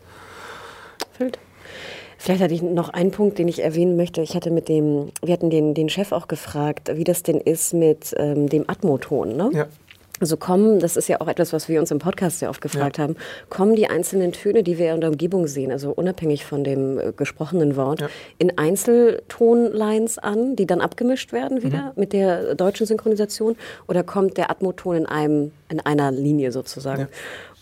[1.12, 1.38] Füllt.
[2.16, 4.22] Vielleicht hatte ich noch einen Punkt, den ich erwähnen möchte.
[4.22, 7.74] Ich hatte mit dem, wir hatten den, den Chef auch gefragt, wie das denn ist
[7.74, 9.50] mit ähm, dem Atmoton, ne?
[9.52, 9.66] Ja.
[10.20, 12.98] Also kommen, das ist ja auch etwas, was wir uns im Podcast sehr oft gefragt
[12.98, 13.04] ja.
[13.04, 13.16] haben,
[13.48, 17.12] kommen die einzelnen Töne, die wir in der Umgebung sehen, also unabhängig von dem äh,
[17.16, 18.08] gesprochenen Wort, ja.
[18.38, 22.00] in Einzeltonlines an, die dann abgemischt werden wieder mhm.
[22.00, 23.56] mit der deutschen Synchronisation?
[23.86, 27.02] Oder kommt der Atmoton in einem, in einer Linie sozusagen?
[27.02, 27.08] Ja.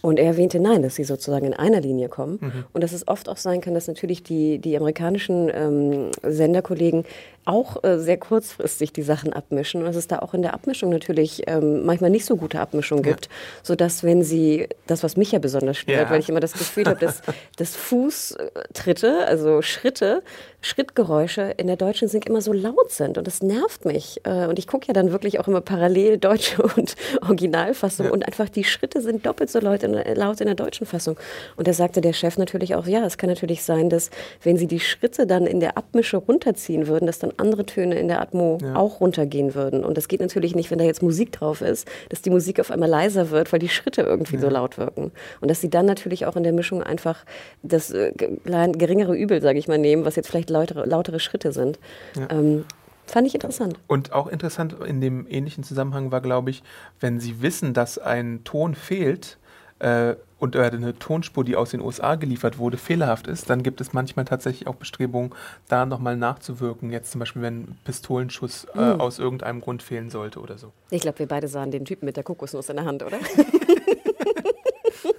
[0.03, 2.39] Und er erwähnte, nein, dass sie sozusagen in einer Linie kommen.
[2.41, 2.65] Mhm.
[2.73, 7.05] Und dass es oft auch sein kann, dass natürlich die, die amerikanischen ähm, Senderkollegen
[7.47, 10.91] auch äh, sehr kurzfristig die Sachen abmischen und dass es da auch in der Abmischung
[10.91, 13.33] natürlich ähm, manchmal nicht so gute Abmischung gibt, ja.
[13.63, 16.11] sodass wenn sie, das was mich ja besonders stört, ja.
[16.11, 17.23] weil ich immer das Gefühl habe, dass,
[17.57, 20.23] dass Fußtritte, also Schritte,
[20.67, 24.21] Schrittgeräusche in der deutschen Sync immer so laut sind und das nervt mich.
[24.25, 28.13] Äh, und ich gucke ja dann wirklich auch immer parallel deutsche und Originalfassung ja.
[28.13, 31.17] und einfach die Schritte sind doppelt so laut in, laut in der deutschen Fassung.
[31.57, 34.11] Und da sagte der Chef natürlich auch, ja, es kann natürlich sein, dass
[34.43, 38.09] wenn sie die Schritte dann in der Abmische runterziehen würden, dass dann andere Töne in
[38.09, 38.75] der Atmo ja.
[38.75, 39.85] auch runtergehen würden.
[39.85, 42.73] Und das geht natürlich nicht, wenn da jetzt Musik drauf ist, dass die Musik auf
[42.73, 44.43] einmal leiser wird, weil die Schritte irgendwie ja.
[44.43, 45.13] so laut wirken.
[45.41, 47.25] Und dass sie dann natürlich auch in der Mischung einfach
[47.63, 51.79] das äh, geringere Übel, sage ich mal, nehmen, was jetzt vielleicht lautere, lautere Schritte sind.
[52.15, 52.31] Ja.
[52.31, 52.65] Ähm,
[53.07, 53.79] Fand ich interessant.
[53.87, 56.65] Und auch interessant in dem ähnlichen Zusammenhang war, glaube ich,
[56.99, 59.39] wenn Sie wissen, dass ein Ton fehlt,
[59.79, 63.81] äh, und äh, eine Tonspur, die aus den USA geliefert wurde, fehlerhaft ist, dann gibt
[63.81, 65.35] es manchmal tatsächlich auch Bestrebungen,
[65.69, 66.91] da nochmal nachzuwirken.
[66.91, 69.01] Jetzt zum Beispiel, wenn ein Pistolenschuss äh, mhm.
[69.01, 70.73] aus irgendeinem Grund fehlen sollte oder so.
[70.91, 73.19] Ich glaube, wir beide sahen den Typen mit der Kokosnuss in der Hand, oder?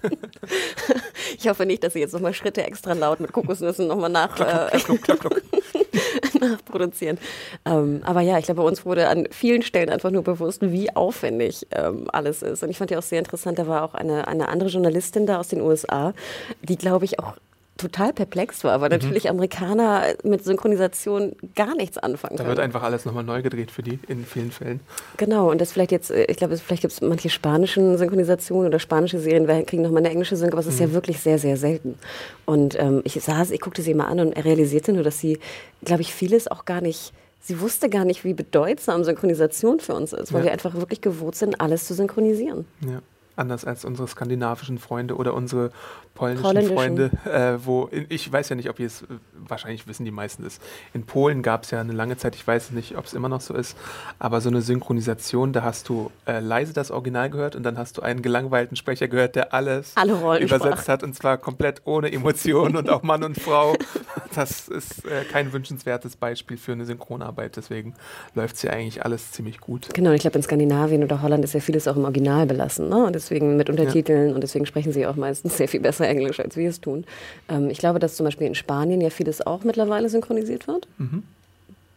[1.48, 4.36] ich hoffe nicht, dass Sie jetzt nochmal Schritte extra laut mit Kokosnüssen nochmal nach.
[4.36, 7.18] Klack, klack, klack, klack, nachproduzieren.
[7.64, 10.94] Ähm, aber ja, ich glaube, bei uns wurde an vielen Stellen einfach nur bewusst, wie
[10.94, 12.64] aufwendig ähm, alles ist.
[12.64, 15.40] Und ich fand ja auch sehr interessant, da war auch eine, eine andere Journalistin da
[15.40, 16.14] aus den USA,
[16.64, 17.38] die, glaube ich, auch
[17.78, 18.98] total perplex war, weil mhm.
[18.98, 22.50] natürlich Amerikaner mit Synchronisation gar nichts anfangen können.
[22.50, 24.80] Da wird einfach alles nochmal neu gedreht für die in vielen Fällen.
[25.18, 28.80] Genau, und das vielleicht jetzt, äh, ich glaube, vielleicht gibt es manche spanischen Synchronisationen oder
[28.80, 30.88] spanische Serien kriegen nochmal eine englische Synchro, aber es ist mhm.
[30.88, 31.98] ja wirklich sehr, sehr selten.
[32.46, 35.40] Und ähm, ich saß, ich guckte sie mal an und realisierte nur, dass sie,
[35.84, 40.12] glaube ich, vieles auch gar nicht sie wusste gar nicht, wie bedeutsam Synchronisation für uns
[40.12, 40.46] ist, weil ja.
[40.48, 42.66] wir einfach wirklich gewohnt sind, alles zu synchronisieren.
[42.82, 43.02] Ja
[43.38, 45.72] anders als unsere skandinavischen Freunde oder unsere
[46.18, 49.06] polnischen Freunde, äh, wo in, ich weiß ja nicht, ob ihr es, äh,
[49.48, 50.60] wahrscheinlich wissen die meisten es.
[50.94, 53.42] In Polen gab es ja eine lange Zeit, ich weiß nicht, ob es immer noch
[53.42, 53.78] so ist,
[54.18, 57.98] aber so eine Synchronisation, da hast du äh, leise das Original gehört und dann hast
[57.98, 59.94] du einen gelangweilten Sprecher gehört, der alles
[60.40, 63.76] übersetzt hat und zwar komplett ohne Emotionen und auch Mann und Frau.
[64.34, 67.94] Das ist äh, kein wünschenswertes Beispiel für eine Synchronarbeit, deswegen
[68.34, 69.94] läuft es ja eigentlich alles ziemlich gut.
[69.94, 73.06] Genau, ich glaube in Skandinavien oder Holland ist ja vieles auch im Original belassen, ne?
[73.06, 74.36] Und deswegen mit Untertiteln ja.
[74.36, 77.06] und deswegen sprechen sie auch meistens sehr viel besser Englisch, als wir es tun.
[77.50, 80.88] Ähm, ich glaube, dass zum Beispiel in Spanien ja vieles auch mittlerweile synchronisiert wird.
[80.98, 81.24] Mhm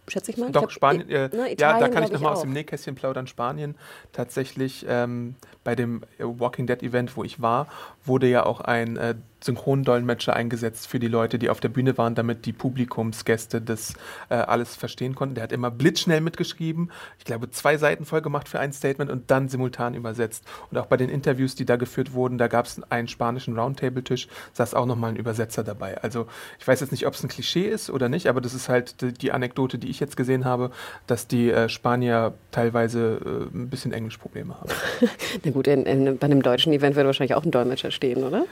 [0.09, 0.47] schätze ich mal.
[0.47, 3.29] Doch, ich glaub, Spanien, äh, ne, ja, da kann ich nochmal aus dem Nähkästchen plaudern.
[3.29, 3.77] Spanien
[4.13, 7.69] tatsächlich ähm, bei dem Walking Dead Event, wo ich war,
[8.05, 12.15] wurde ja auch ein äh, Synchrondolmetscher eingesetzt für die Leute, die auf der Bühne waren,
[12.15, 13.95] damit die Publikumsgäste das
[14.29, 15.35] äh, alles verstehen konnten.
[15.35, 19.31] Der hat immer blitzschnell mitgeschrieben, ich glaube zwei Seiten voll gemacht für ein Statement und
[19.31, 20.45] dann simultan übersetzt.
[20.71, 24.29] Und auch bei den Interviews, die da geführt wurden, da gab es einen spanischen Roundtable-Tisch,
[24.53, 25.99] saß auch nochmal ein Übersetzer dabei.
[26.03, 26.27] Also
[26.59, 29.01] ich weiß jetzt nicht, ob es ein Klischee ist oder nicht, aber das ist halt
[29.01, 30.71] die, die Anekdote, die ich jetzt gesehen habe,
[31.07, 33.21] dass die äh, Spanier teilweise
[33.53, 34.71] äh, ein bisschen Englischprobleme haben.
[35.45, 38.45] Na gut, in, in, bei einem deutschen Event würde wahrscheinlich auch ein Dolmetscher stehen, oder?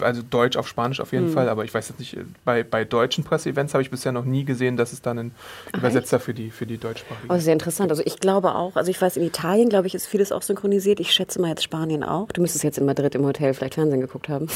[0.00, 1.32] Also Deutsch auf Spanisch auf jeden mhm.
[1.32, 4.44] Fall, aber ich weiß jetzt nicht, bei, bei deutschen Presseevents habe ich bisher noch nie
[4.44, 5.34] gesehen, dass es dann einen
[5.72, 7.90] Ach, Übersetzer für die, für die deutschsprachigen Oh, sehr interessant.
[7.90, 11.00] Also ich glaube auch, also ich weiß, in Italien, glaube ich, ist vieles auch synchronisiert.
[11.00, 12.30] Ich schätze mal jetzt Spanien auch.
[12.32, 14.48] Du müsstest jetzt in Madrid im Hotel vielleicht Fernsehen geguckt haben.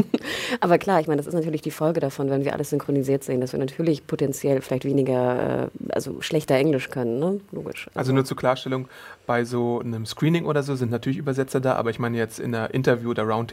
[0.60, 3.40] aber klar, ich meine, das ist natürlich die Folge davon, wenn wir alles synchronisiert sehen,
[3.40, 7.40] dass wir natürlich potenziell vielleicht weniger, äh, also schlechter Englisch können, ne?
[7.52, 7.88] Logisch.
[7.88, 8.88] Also, also nur zur Klarstellung,
[9.26, 12.54] bei so einem Screening oder so sind natürlich Übersetzer da, aber ich meine jetzt in
[12.54, 13.52] einer Interview oder Round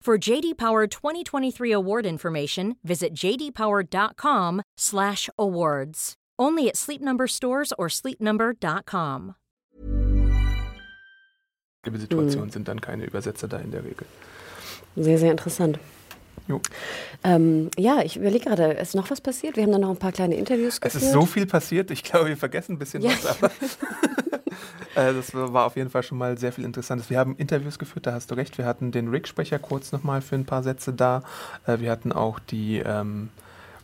[0.00, 6.14] For JD Power 2023 award information, visit jdpower.com/awards.
[6.40, 9.34] Only at Sleep Number stores or sleepnumber.com.
[11.84, 12.50] Situationen hm.
[12.50, 14.06] sind dann keine Übersetzer da in der Regel.
[14.96, 15.78] Sehr, sehr interessant.
[17.24, 19.56] Ähm, ja, ich überlege gerade, ist noch was passiert?
[19.56, 21.02] Wir haben dann noch ein paar kleine Interviews geführt.
[21.02, 23.10] Es ist so viel passiert, ich glaube, wir vergessen ein bisschen ja.
[23.10, 23.50] was, aber
[24.94, 27.10] äh, das war auf jeden Fall schon mal sehr viel Interessantes.
[27.10, 28.58] Wir haben Interviews geführt, da hast du recht.
[28.58, 31.22] Wir hatten den Rick-Sprecher kurz nochmal für ein paar Sätze da.
[31.66, 33.30] Äh, wir hatten auch die ähm,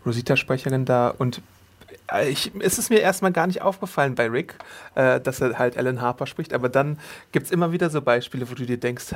[0.04, 1.40] Rosita-Sprecherin da und
[2.12, 4.54] äh, ich, es ist mir erstmal gar nicht aufgefallen bei Rick,
[4.94, 6.98] äh, dass er halt Alan Harper spricht, aber dann
[7.32, 9.14] gibt es immer wieder so Beispiele, wo du dir denkst,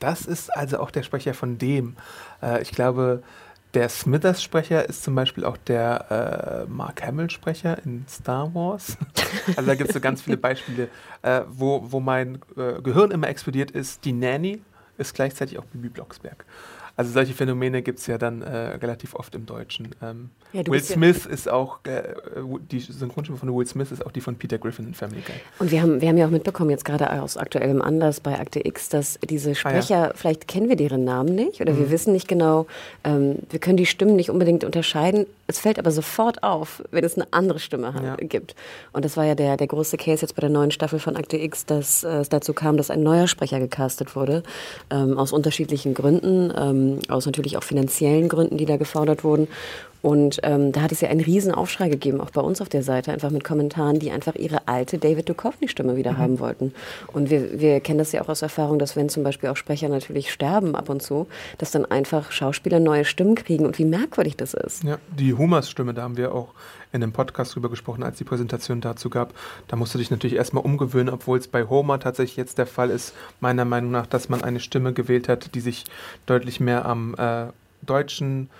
[0.00, 1.96] das ist also auch der Sprecher von dem.
[2.42, 3.22] Äh, ich glaube,
[3.74, 8.96] der Smithers-Sprecher ist zum Beispiel auch der äh, Mark Hamill-Sprecher in Star Wars.
[9.56, 10.88] also da gibt es so ganz viele Beispiele,
[11.22, 14.04] äh, wo, wo mein äh, Gehirn immer explodiert ist.
[14.04, 14.62] Die Nanny
[14.98, 16.44] ist gleichzeitig auch Bibi Blocksberg.
[17.00, 19.88] Also solche Phänomene gibt es ja dann äh, relativ oft im Deutschen.
[20.02, 22.02] Ähm, ja, Will Smith ja ist auch, äh,
[22.70, 25.36] die Synchronstimme von Will Smith ist auch die von Peter Griffin in Family Guy.
[25.60, 28.60] Und wir haben, wir haben ja auch mitbekommen, jetzt gerade aus aktuellem Anlass bei Akte
[28.68, 30.12] X, dass diese Sprecher, ah, ja.
[30.14, 31.78] vielleicht kennen wir deren Namen nicht oder mhm.
[31.78, 32.66] wir wissen nicht genau,
[33.02, 35.24] ähm, wir können die Stimmen nicht unbedingt unterscheiden.
[35.50, 38.54] Es fällt aber sofort auf, wenn es eine andere Stimme hat, gibt.
[38.92, 41.36] Und das war ja der, der große Case jetzt bei der neuen Staffel von Akte
[41.38, 44.44] X, dass äh, es dazu kam, dass ein neuer Sprecher gecastet wurde,
[44.90, 49.48] ähm, aus unterschiedlichen Gründen, ähm, aus natürlich auch finanziellen Gründen, die da gefordert wurden.
[50.02, 52.82] Und ähm, da hat es ja einen riesen Aufschrei gegeben, auch bei uns auf der
[52.82, 56.18] Seite, einfach mit Kommentaren, die einfach ihre alte David Duchovny-Stimme wieder mhm.
[56.18, 56.74] haben wollten.
[57.08, 59.88] Und wir, wir kennen das ja auch aus Erfahrung, dass wenn zum Beispiel auch Sprecher
[59.88, 61.26] natürlich sterben ab und zu,
[61.58, 64.84] dass dann einfach Schauspieler neue Stimmen kriegen und wie merkwürdig das ist.
[64.84, 66.48] Ja, die Humas-Stimme, da haben wir auch
[66.92, 69.34] in einem Podcast drüber gesprochen, als die Präsentation dazu gab.
[69.68, 72.90] Da musst du dich natürlich erstmal umgewöhnen, obwohl es bei Homer tatsächlich jetzt der Fall
[72.90, 75.84] ist, meiner Meinung nach, dass man eine Stimme gewählt hat, die sich
[76.26, 77.46] deutlich mehr am äh,
[77.82, 78.50] deutschen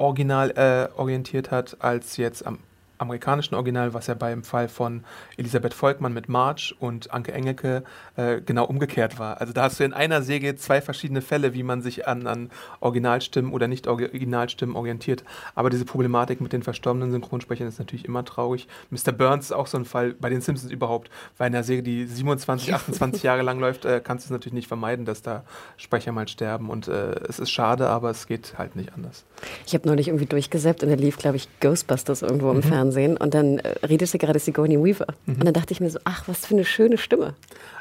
[0.00, 2.58] Original äh, orientiert hat, als jetzt am
[2.98, 5.04] amerikanischen Original, was ja beim Fall von
[5.36, 7.84] Elisabeth Volkmann mit March und Anke Engelke
[8.16, 9.40] äh, genau umgekehrt war.
[9.40, 12.50] Also da hast du in einer Serie zwei verschiedene Fälle, wie man sich an, an
[12.80, 15.24] Originalstimmen oder nicht Originalstimmen orientiert.
[15.54, 18.66] Aber diese Problematik mit den verstorbenen Synchronsprechern ist natürlich immer traurig.
[18.90, 19.12] Mr.
[19.12, 22.06] Burns ist auch so ein Fall bei den Simpsons überhaupt, weil in einer Serie, die
[22.06, 25.44] 27, 28 Jahre lang läuft, äh, kannst du es natürlich nicht vermeiden, dass da
[25.76, 26.70] Sprecher mal sterben.
[26.70, 29.24] Und äh, es ist schade, aber es geht halt nicht anders.
[29.66, 32.62] Ich habe neulich irgendwie durchgesäppt und da lief, glaube ich, Ghostbusters irgendwo im mhm.
[32.62, 32.87] Fernsehen.
[32.88, 35.06] Fernsehen und dann äh, redete gerade Sigourney Weaver.
[35.26, 35.34] Mhm.
[35.34, 37.34] Und dann dachte ich mir so, ach, was für eine schöne Stimme.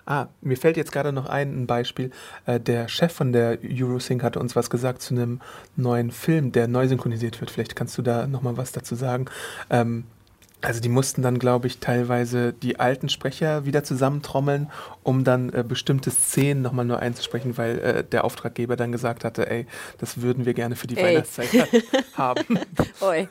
[0.05, 2.11] Ah, mir fällt jetzt gerade noch ein, ein Beispiel.
[2.45, 5.41] Äh, der Chef von der Eurosync hatte uns was gesagt zu einem
[5.75, 7.51] neuen Film, der neu synchronisiert wird.
[7.51, 9.25] Vielleicht kannst du da nochmal was dazu sagen.
[9.69, 10.05] Ähm,
[10.61, 14.71] also die mussten dann, glaube ich, teilweise die alten Sprecher wieder zusammentrommeln,
[15.03, 19.49] um dann äh, bestimmte Szenen nochmal nur einzusprechen, weil äh, der Auftraggeber dann gesagt hatte,
[19.49, 19.67] ey,
[19.99, 21.03] das würden wir gerne für die ey.
[21.03, 21.49] Weihnachtszeit
[22.15, 22.59] haben.
[23.01, 23.27] Oi.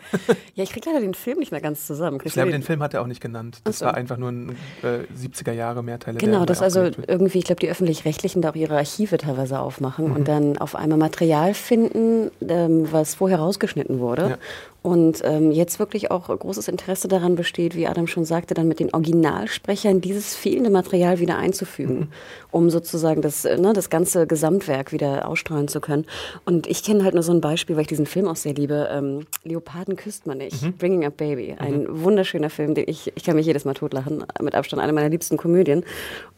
[0.54, 2.18] Ja, ich kriege leider den Film nicht mehr ganz zusammen.
[2.18, 3.60] Kriegst ich glaube, den Film hat er auch nicht genannt.
[3.64, 3.86] Das so.
[3.86, 6.18] war einfach nur ein äh, 70er Jahre Mehrteile.
[6.18, 10.16] Genau, das also irgendwie, ich glaube, die Öffentlich-Rechtlichen da auch ihre Archive teilweise aufmachen mhm.
[10.16, 14.30] und dann auf einmal Material finden, ähm, was vorher rausgeschnitten wurde.
[14.30, 14.38] Ja.
[14.86, 18.78] Und ähm, jetzt wirklich auch großes Interesse daran besteht, wie Adam schon sagte, dann mit
[18.78, 22.08] den Originalsprechern dieses fehlende Material wieder einzufügen, mhm.
[22.52, 26.04] um sozusagen das, äh, ne, das ganze Gesamtwerk wieder ausstrahlen zu können.
[26.44, 28.88] Und ich kenne halt nur so ein Beispiel, weil ich diesen Film auch sehr liebe.
[28.92, 30.62] Ähm, Leoparden küsst man nicht.
[30.62, 30.74] Mhm.
[30.74, 31.56] Bringing Up Baby.
[31.58, 32.04] Ein mhm.
[32.04, 34.24] wunderschöner Film, den ich, ich kann mich jedes Mal totlachen.
[34.40, 35.82] Mit Abstand eine meiner liebsten Komödien.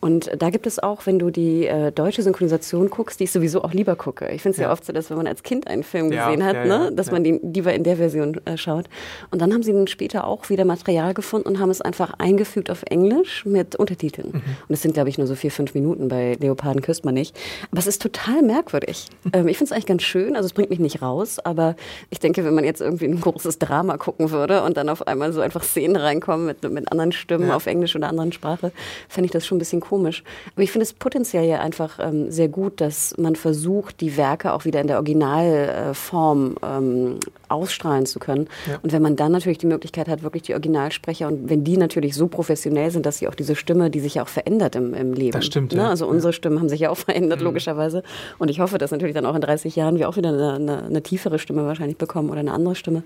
[0.01, 3.63] Und da gibt es auch, wenn du die äh, deutsche Synchronisation guckst, die ich sowieso
[3.63, 4.31] auch lieber gucke.
[4.31, 4.69] Ich finde es ja.
[4.69, 4.73] ja.
[4.73, 7.11] oft so, dass wenn man als Kind einen Film ja, gesehen hat, ja, ne, dass
[7.11, 8.87] man den lieber in der Version anschaut.
[9.31, 12.71] Und dann haben sie dann später auch wieder Material gefunden und haben es einfach eingefügt
[12.71, 14.29] auf Englisch mit Untertiteln.
[14.33, 14.43] Mhm.
[14.69, 16.09] Und es sind, glaube ich, nur so vier, fünf Minuten.
[16.09, 17.37] Bei Leoparden küsst man nicht.
[17.71, 19.07] Aber es ist total merkwürdig.
[19.33, 20.37] ähm, ich finde es eigentlich ganz schön.
[20.37, 21.39] Also es bringt mich nicht raus.
[21.39, 21.77] Aber
[22.11, 25.33] ich denke, wenn man jetzt irgendwie ein großes Drama gucken würde und dann auf einmal
[25.33, 27.57] so einfach Szenen reinkommen mit, mit anderen Stimmen ja.
[27.57, 28.73] auf Englisch oder anderen Sprache,
[29.09, 30.23] fände ich das schon ein bisschen komisch.
[30.55, 34.53] Aber ich finde es potenziell ja einfach ähm, sehr gut, dass man versucht, die Werke
[34.53, 38.28] auch wieder in der Originalform ähm, ausstrahlen zu können.
[38.37, 38.79] Ja.
[38.83, 42.15] Und wenn man dann natürlich die Möglichkeit hat, wirklich die Originalsprecher und wenn die natürlich
[42.15, 45.13] so professionell sind, dass sie auch diese Stimme, die sich ja auch verändert im, im
[45.13, 45.33] Leben.
[45.33, 45.73] Das stimmt.
[45.75, 45.89] Ne?
[45.89, 47.47] Also unsere Stimmen haben sich ja auch verändert, mhm.
[47.47, 48.03] logischerweise.
[48.39, 50.83] Und ich hoffe, dass natürlich dann auch in 30 Jahren wir auch wieder eine, eine,
[50.85, 53.03] eine tiefere Stimme wahrscheinlich bekommen oder eine andere Stimme.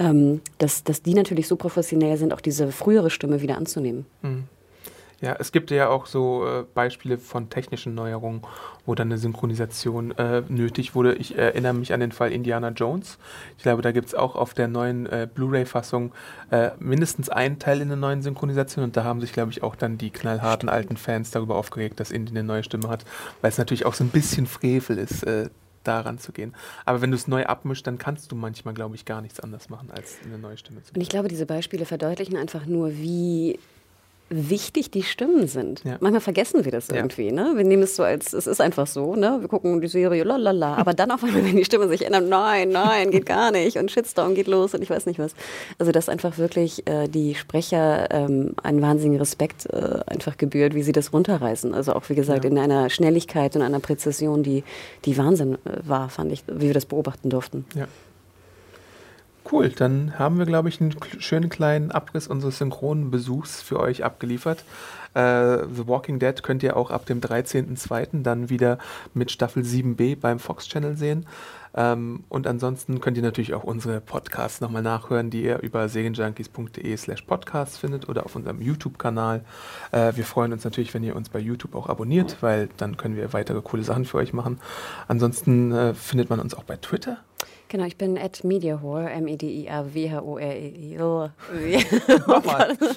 [0.00, 4.06] Ähm, dass, dass die natürlich so professionell sind, auch diese frühere Stimme wieder anzunehmen.
[4.22, 4.44] Mhm.
[5.20, 8.42] Ja, es gibt ja auch so äh, Beispiele von technischen Neuerungen,
[8.86, 11.14] wo dann eine Synchronisation äh, nötig wurde.
[11.14, 13.18] Ich erinnere mich an den Fall Indiana Jones.
[13.56, 16.12] Ich glaube, da gibt es auch auf der neuen äh, Blu-ray-Fassung
[16.52, 19.74] äh, mindestens einen Teil in der neuen Synchronisation und da haben sich, glaube ich, auch
[19.74, 23.04] dann die knallharten alten Fans darüber aufgeregt, dass Indy eine neue Stimme hat,
[23.40, 25.50] weil es natürlich auch so ein bisschen Frevel ist äh,
[25.82, 26.54] daran zu gehen.
[26.84, 29.68] Aber wenn du es neu abmischst, dann kannst du manchmal, glaube ich, gar nichts anders
[29.68, 30.96] machen, als eine neue Stimme zu machen.
[30.96, 33.58] Und ich glaube, diese Beispiele verdeutlichen einfach nur, wie
[34.30, 35.82] wichtig die Stimmen sind.
[35.84, 35.96] Ja.
[36.00, 37.32] Manchmal vergessen wir das irgendwie.
[37.32, 37.52] Ne?
[37.56, 39.14] Wir nehmen es so als, es ist einfach so.
[39.14, 39.38] Ne?
[39.40, 40.74] Wir gucken die Serie, lalala.
[40.74, 43.78] Aber dann auf einmal, wenn die Stimme sich ändert, nein, nein, geht gar nicht.
[43.78, 45.34] Und Shitstorm geht los und ich weiß nicht was.
[45.78, 50.82] Also, dass einfach wirklich äh, die Sprecher ähm, einen wahnsinnigen Respekt äh, einfach gebührt, wie
[50.82, 51.74] sie das runterreißen.
[51.74, 52.50] Also auch, wie gesagt, ja.
[52.50, 54.64] in einer Schnelligkeit und einer Präzision, die,
[55.04, 57.64] die Wahnsinn äh, war, fand ich, wie wir das beobachten durften.
[57.74, 57.86] Ja.
[59.50, 64.04] Cool, dann haben wir, glaube ich, einen schönen kleinen Abriss unseres synchronen Besuchs für euch
[64.04, 64.62] abgeliefert.
[65.14, 68.22] Äh, The Walking Dead könnt ihr auch ab dem 13.02.
[68.22, 68.78] dann wieder
[69.14, 71.26] mit Staffel 7b beim Fox Channel sehen.
[71.74, 76.96] Ähm, und ansonsten könnt ihr natürlich auch unsere Podcasts nochmal nachhören, die ihr über serienjunkies.de
[76.96, 79.44] slash podcasts findet oder auf unserem YouTube-Kanal.
[79.92, 83.16] Äh, wir freuen uns natürlich, wenn ihr uns bei YouTube auch abonniert, weil dann können
[83.16, 84.60] wir weitere coole Sachen für euch machen.
[85.08, 87.18] Ansonsten äh, findet man uns auch bei Twitter.
[87.68, 90.98] Genau, ich bin at Mediahore, M-E-D-I-A-W-H-O-R-E-I.
[92.26, 92.78] Nochmal.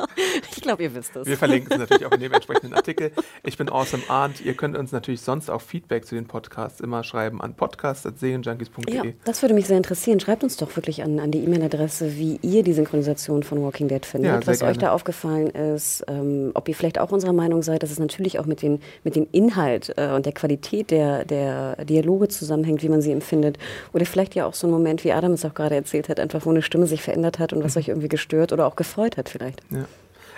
[0.56, 1.26] ich glaube, ihr wisst es.
[1.26, 3.12] Wir verlinken es natürlich auch in dem entsprechenden Artikel.
[3.42, 4.40] Ich bin Awesome Arndt.
[4.40, 8.94] Ihr könnt uns natürlich sonst auch Feedback zu den Podcasts immer schreiben an podcast.serienjunkies.de.
[8.94, 10.20] Ja, das würde mich sehr interessieren.
[10.20, 14.04] Schreibt uns doch wirklich an, an die E-Mail-Adresse, wie ihr die Synchronisation von Walking Dead
[14.04, 14.72] findet, ja, was gerne.
[14.72, 18.38] euch da aufgefallen ist, ähm, ob ihr vielleicht auch unserer Meinung seid, dass es natürlich
[18.38, 22.88] auch mit, den, mit dem Inhalt äh, und der Qualität der, der Dialoge zusammenhängt, wie
[22.88, 23.58] man sie empfindet.
[23.92, 26.44] Oder vielleicht ja auch so ein Moment, wie Adam es auch gerade erzählt hat, einfach
[26.46, 27.80] wo eine Stimme sich verändert hat und was mhm.
[27.80, 29.60] euch irgendwie gestört oder auch gefreut hat vielleicht.
[29.70, 29.86] Ja.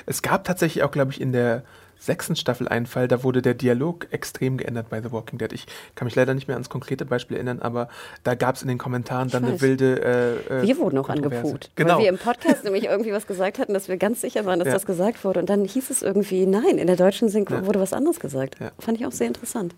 [0.06, 1.62] Es gab tatsächlich auch, glaube ich, in der
[2.02, 5.52] sechsten Staffel einen Fall, da wurde der Dialog extrem geändert bei The Walking Dead.
[5.52, 7.88] Ich kann mich leider nicht mehr ans konkrete Beispiel erinnern, aber
[8.24, 10.02] da gab es in den Kommentaren dann eine wilde.
[10.50, 11.94] Äh, äh, wir wurden auch angepuht, genau.
[11.94, 14.66] weil wir im Podcast nämlich irgendwie was gesagt hatten, dass wir ganz sicher waren, dass
[14.66, 14.74] ja.
[14.74, 15.38] das gesagt wurde.
[15.40, 17.66] Und dann hieß es irgendwie, nein, in der deutschen Synchro ja.
[17.66, 18.56] wurde was anderes gesagt.
[18.58, 18.72] Ja.
[18.80, 19.74] Fand ich auch sehr interessant.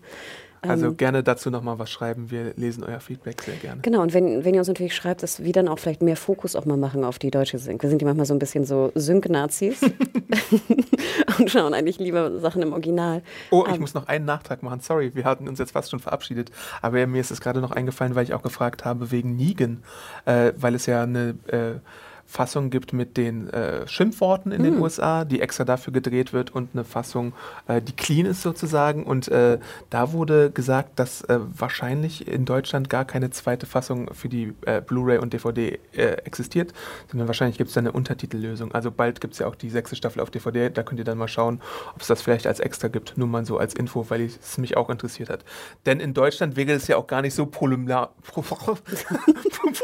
[0.61, 2.31] Also ähm, gerne dazu nochmal was schreiben.
[2.31, 3.81] Wir lesen euer Feedback sehr gerne.
[3.81, 6.55] Genau, und wenn, wenn ihr uns natürlich schreibt, dass wir dann auch vielleicht mehr Fokus
[6.55, 7.81] auch mal machen auf die deutsche Sync.
[7.81, 9.81] Wir sind ja manchmal so ein bisschen so Sync-Nazis
[11.39, 13.21] und schauen eigentlich lieber Sachen im Original.
[13.51, 14.79] Oh, ich um, ähm, muss noch einen Nachtrag machen.
[14.79, 16.51] Sorry, wir hatten uns jetzt fast schon verabschiedet.
[16.81, 19.83] Aber mir ist es gerade noch eingefallen, weil ich auch gefragt habe wegen Negan,
[20.25, 21.35] äh, weil es ja eine...
[21.47, 21.79] Äh,
[22.25, 24.65] Fassung gibt mit den äh, Schimpfworten in mhm.
[24.65, 24.81] den hm.
[24.81, 27.33] USA, die extra dafür gedreht wird und eine Fassung,
[27.67, 29.03] äh, die clean ist sozusagen.
[29.03, 29.59] Und äh,
[29.89, 34.81] da wurde gesagt, dass äh, wahrscheinlich in Deutschland gar keine zweite Fassung für die äh,
[34.81, 36.73] Blu-ray und DVD äh, existiert,
[37.09, 38.73] sondern wahrscheinlich gibt es da eine Untertitellösung.
[38.73, 41.17] Also bald gibt es ja auch die sechste Staffel auf DVD, da könnt ihr dann
[41.17, 41.61] mal schauen,
[41.93, 43.17] ob es das vielleicht als extra gibt.
[43.17, 45.45] Nur mal so als Info, weil es mich auch interessiert hat.
[45.85, 47.45] Denn in Deutschland wäre es ja auch gar nicht so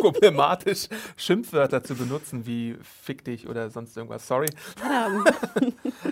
[0.02, 4.28] problematisch, Schimpfwörter zu benutzen benutzen wie fick dich oder sonst irgendwas.
[4.28, 4.48] Sorry.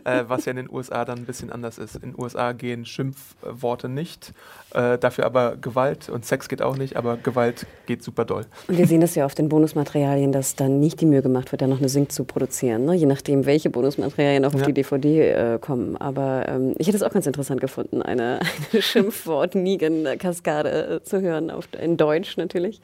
[0.03, 1.95] äh, was ja in den USA dann ein bisschen anders ist.
[1.95, 4.34] In den USA gehen Schimpfworte nicht,
[4.73, 8.45] äh, dafür aber Gewalt und Sex geht auch nicht, aber Gewalt geht super doll.
[8.67, 11.62] Und wir sehen das ja auf den Bonusmaterialien, dass dann nicht die Mühe gemacht wird,
[11.62, 12.95] da noch eine Sync zu produzieren, ne?
[12.95, 14.67] je nachdem, welche Bonusmaterialien auch auf ja.
[14.67, 15.97] die DVD äh, kommen.
[15.97, 18.39] Aber ähm, ich hätte es auch ganz interessant gefunden, eine,
[18.71, 22.82] eine Schimpfwort-Nigen-Kaskade äh, zu hören, auf, in Deutsch natürlich.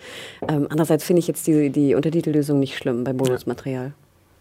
[0.48, 3.94] Ähm, andererseits finde ich jetzt die, die Untertitellösung nicht schlimm bei Bonusmaterial.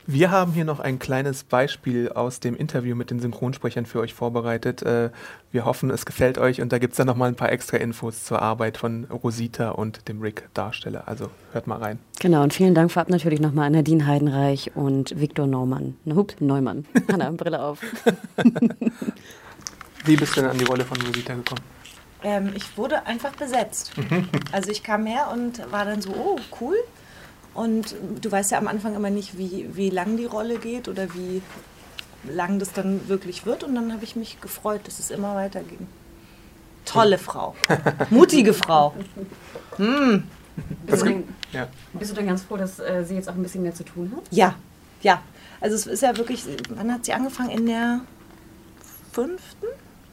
[0.07, 4.13] Wir haben hier noch ein kleines Beispiel aus dem Interview mit den Synchronsprechern für euch
[4.13, 4.83] vorbereitet.
[4.83, 5.09] Äh,
[5.51, 8.23] wir hoffen, es gefällt euch und da gibt es dann nochmal ein paar extra Infos
[8.23, 11.09] zur Arbeit von Rosita und dem Rick-Darsteller.
[11.09, 11.99] Also hört mal rein.
[12.21, 15.97] Genau, und vielen Dank vorab natürlich nochmal an Nadine Heidenreich und Viktor Neumann.
[16.15, 16.85] Hup, Neumann.
[17.11, 17.81] Hanna, Brille auf.
[20.05, 21.63] Wie bist du denn an die Rolle von Rosita gekommen?
[22.23, 23.93] Ähm, ich wurde einfach besetzt.
[24.53, 26.77] also ich kam her und war dann so, oh, cool
[27.55, 31.15] Und du weißt ja am Anfang immer nicht, wie, wie lang die Rolle geht oder
[31.15, 31.41] wie
[32.29, 33.63] lang das dann wirklich wird.
[33.63, 35.87] Und dann habe ich mich gefreut, dass es immer weiterging.
[36.85, 37.55] Tolle Frau.
[38.11, 38.95] Mutige Frau.
[39.77, 40.25] Hm.
[40.87, 41.69] Bist du, denn, ja.
[41.95, 44.13] bist du denn ganz froh, dass äh, sie jetzt auch ein bisschen mehr zu tun
[44.17, 44.23] hat?
[44.31, 44.55] Ja,
[45.03, 45.23] ja.
[45.61, 47.51] Also es ist ja wirklich, wann hat sie angefangen?
[47.51, 48.01] In der
[49.13, 49.67] fünften,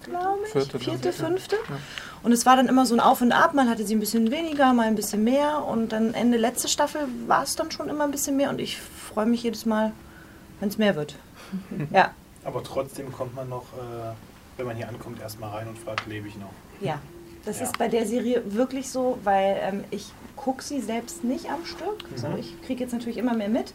[0.04, 0.52] glaube ich?
[0.52, 1.58] Vierte, Vierte fünfte.
[1.70, 1.76] Ja.
[2.24, 3.54] Und es war dann immer so ein Auf und Ab.
[3.54, 5.66] Mal hatte sie ein bisschen weniger, mal ein bisschen mehr.
[5.66, 8.50] Und dann Ende letzte Staffel war es dann schon immer ein bisschen mehr.
[8.50, 9.92] Und ich freue mich jedes Mal,
[10.60, 11.16] wenn es mehr wird.
[11.92, 12.12] ja.
[12.44, 14.14] Aber trotzdem kommt man noch, äh,
[14.58, 16.52] wenn man hier ankommt, erstmal rein und fragt, lebe ich noch?
[16.80, 17.00] Ja.
[17.46, 17.66] Das ja.
[17.66, 22.10] ist bei der Serie wirklich so, weil ähm, ich gucke sie selbst nicht am Stück.
[22.12, 22.18] Mhm.
[22.18, 23.74] So, ich kriege jetzt natürlich immer mehr mit.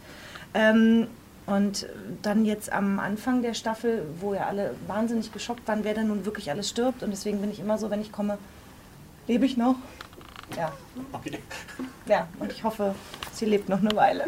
[0.53, 1.07] Ähm,
[1.47, 1.87] und
[2.21, 6.25] dann jetzt am Anfang der Staffel, wo ja alle wahnsinnig geschockt waren, wer denn nun
[6.25, 7.03] wirklich alles stirbt.
[7.03, 8.37] Und deswegen bin ich immer so, wenn ich komme,
[9.27, 9.75] lebe ich noch?
[10.57, 10.73] Ja.
[11.13, 11.39] Okay.
[12.05, 12.93] Ja, und ich hoffe,
[13.31, 14.25] sie lebt noch eine Weile.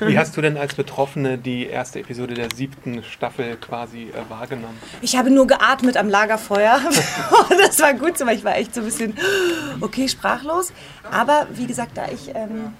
[0.00, 4.76] Wie hast du denn als Betroffene die erste Episode der siebten Staffel quasi äh, wahrgenommen?
[5.00, 6.80] Ich habe nur geatmet am Lagerfeuer.
[7.50, 9.16] das war gut so, weil ich war echt so ein bisschen,
[9.80, 10.72] okay, sprachlos.
[11.08, 12.74] Aber wie gesagt, da ich ähm,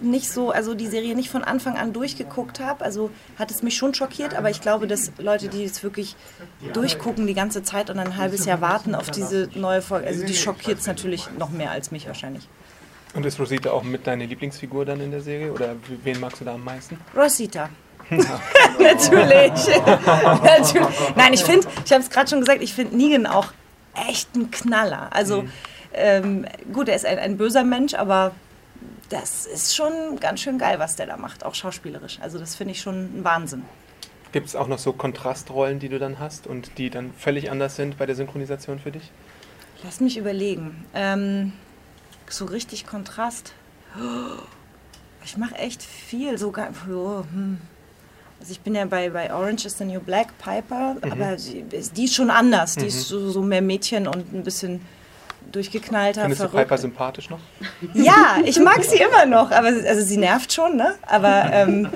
[0.00, 3.76] nicht so, also die Serie nicht von Anfang an durchgeguckt habe, also hat es mich
[3.76, 6.16] schon schockiert, aber ich glaube, dass Leute, die es wirklich
[6.72, 10.34] durchgucken die ganze Zeit und ein halbes Jahr warten auf diese neue Folge, also die
[10.34, 12.48] schockiert es natürlich noch mehr als mich wahrscheinlich.
[13.14, 15.52] Und ist Rosita auch mit deiner Lieblingsfigur dann in der Serie?
[15.52, 15.74] Oder
[16.04, 16.96] wen magst du da am meisten?
[17.16, 17.68] Rosita.
[18.10, 19.52] Natürlich.
[20.44, 21.14] Natürlich.
[21.16, 23.52] Nein, ich finde, ich habe es gerade schon gesagt, ich finde Negan auch
[24.08, 25.08] echt ein Knaller.
[25.10, 25.50] Also mhm.
[25.92, 28.32] ähm, gut, er ist ein, ein, böser Mensch, aber
[29.08, 32.18] das ist schon ganz schön geil, was der da macht, auch schauspielerisch.
[32.20, 33.64] Also das finde ich schon ein Wahnsinn.
[34.32, 37.76] Gibt es auch noch so Kontrastrollen, die du dann hast und die dann völlig anders
[37.76, 39.10] sind bei der Synchronisation für dich?
[39.82, 40.84] Lass mich überlegen.
[40.94, 41.52] Ähm,
[42.28, 43.52] so richtig Kontrast.
[45.24, 46.68] Ich mache echt viel, sogar.
[46.88, 47.58] Oh, hm.
[48.38, 51.12] Also ich bin ja bei, bei Orange is the New Black Piper, mhm.
[51.12, 52.74] aber die, ist schon anders.
[52.74, 52.88] Die mhm.
[52.88, 54.80] ist so, so, mehr Mädchen und ein bisschen
[55.52, 56.22] durchgeknallter.
[56.22, 56.54] Findest verrückt.
[56.54, 57.40] du Piper sympathisch noch?
[57.94, 60.94] Ja, ich mag sie immer noch, aber also sie nervt schon, ne?
[61.06, 61.88] Aber ähm,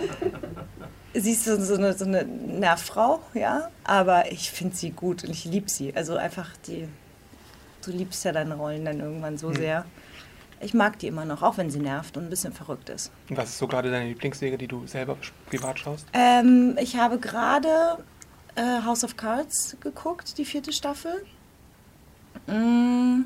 [1.15, 3.71] sie ist so, so, eine, so eine Nervfrau, ja.
[3.85, 5.95] Aber ich finde sie gut und ich liebe sie.
[5.95, 6.89] Also einfach die.
[7.85, 9.57] Du liebst ja deine Rollen dann irgendwann so mhm.
[9.57, 9.85] sehr
[10.65, 13.11] ich mag die immer noch, auch wenn sie nervt und ein bisschen verrückt ist.
[13.29, 15.17] Was ist so gerade deine Lieblingsserie, die du selber
[15.47, 16.07] privat schaust?
[16.13, 17.99] Ähm, ich habe gerade
[18.55, 21.25] äh, House of Cards geguckt, die vierte Staffel.
[22.47, 23.25] Mm.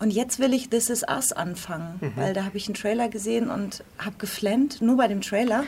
[0.00, 2.12] Und jetzt will ich This Is Us anfangen, mhm.
[2.16, 5.64] weil da habe ich einen Trailer gesehen und habe geflennt, nur bei dem Trailer.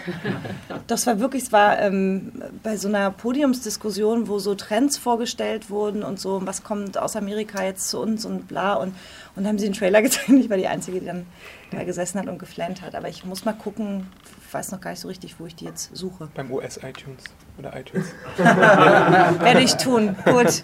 [0.86, 6.02] Das war wirklich, es war ähm, bei so einer Podiumsdiskussion, wo so Trends vorgestellt wurden
[6.02, 8.72] und so, was kommt aus Amerika jetzt zu uns und bla.
[8.74, 8.94] Und,
[9.36, 10.30] und haben sie den Trailer gezeigt.
[10.30, 11.26] Ich war die Einzige, die dann
[11.70, 12.94] da gesessen hat und geflennt hat.
[12.94, 14.06] Aber ich muss mal gucken,
[14.52, 16.28] weiß noch gar nicht so richtig, wo ich die jetzt suche.
[16.34, 17.24] Beim US-iTunes
[17.58, 18.06] oder iTunes.
[18.36, 20.16] Werde ich tun.
[20.24, 20.62] Gut.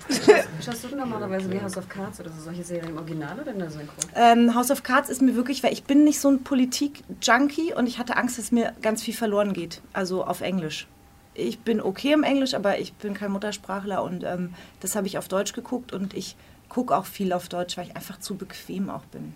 [0.65, 3.59] Schaust du normalerweise wie House of Cards oder so solche Serien im Original oder in
[3.59, 3.95] der Synchro?
[4.15, 7.87] Ähm, House of Cards ist mir wirklich, weil ich bin nicht so ein Politik-Junkie und
[7.87, 9.81] ich hatte Angst, dass mir ganz viel verloren geht.
[9.93, 10.87] Also auf Englisch.
[11.35, 15.19] Ich bin okay im Englisch, aber ich bin kein Muttersprachler und ähm, das habe ich
[15.19, 16.37] auf Deutsch geguckt und ich
[16.69, 19.33] gucke auch viel auf Deutsch, weil ich einfach zu bequem auch bin.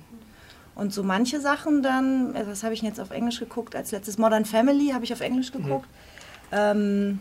[0.74, 3.76] Und so manche Sachen dann, äh, was habe ich jetzt auf Englisch geguckt?
[3.76, 5.62] Als letztes Modern Family habe ich auf Englisch mhm.
[5.62, 5.88] geguckt.
[6.50, 6.58] Mhm.
[6.58, 7.20] Ähm,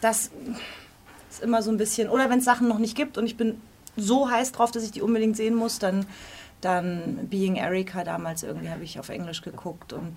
[0.00, 0.30] das
[1.30, 3.60] ist immer so ein bisschen, oder wenn es Sachen noch nicht gibt und ich bin
[3.96, 6.06] so heiß drauf, dass ich die unbedingt sehen muss, dann,
[6.60, 10.16] dann Being Erica damals irgendwie habe ich auf Englisch geguckt und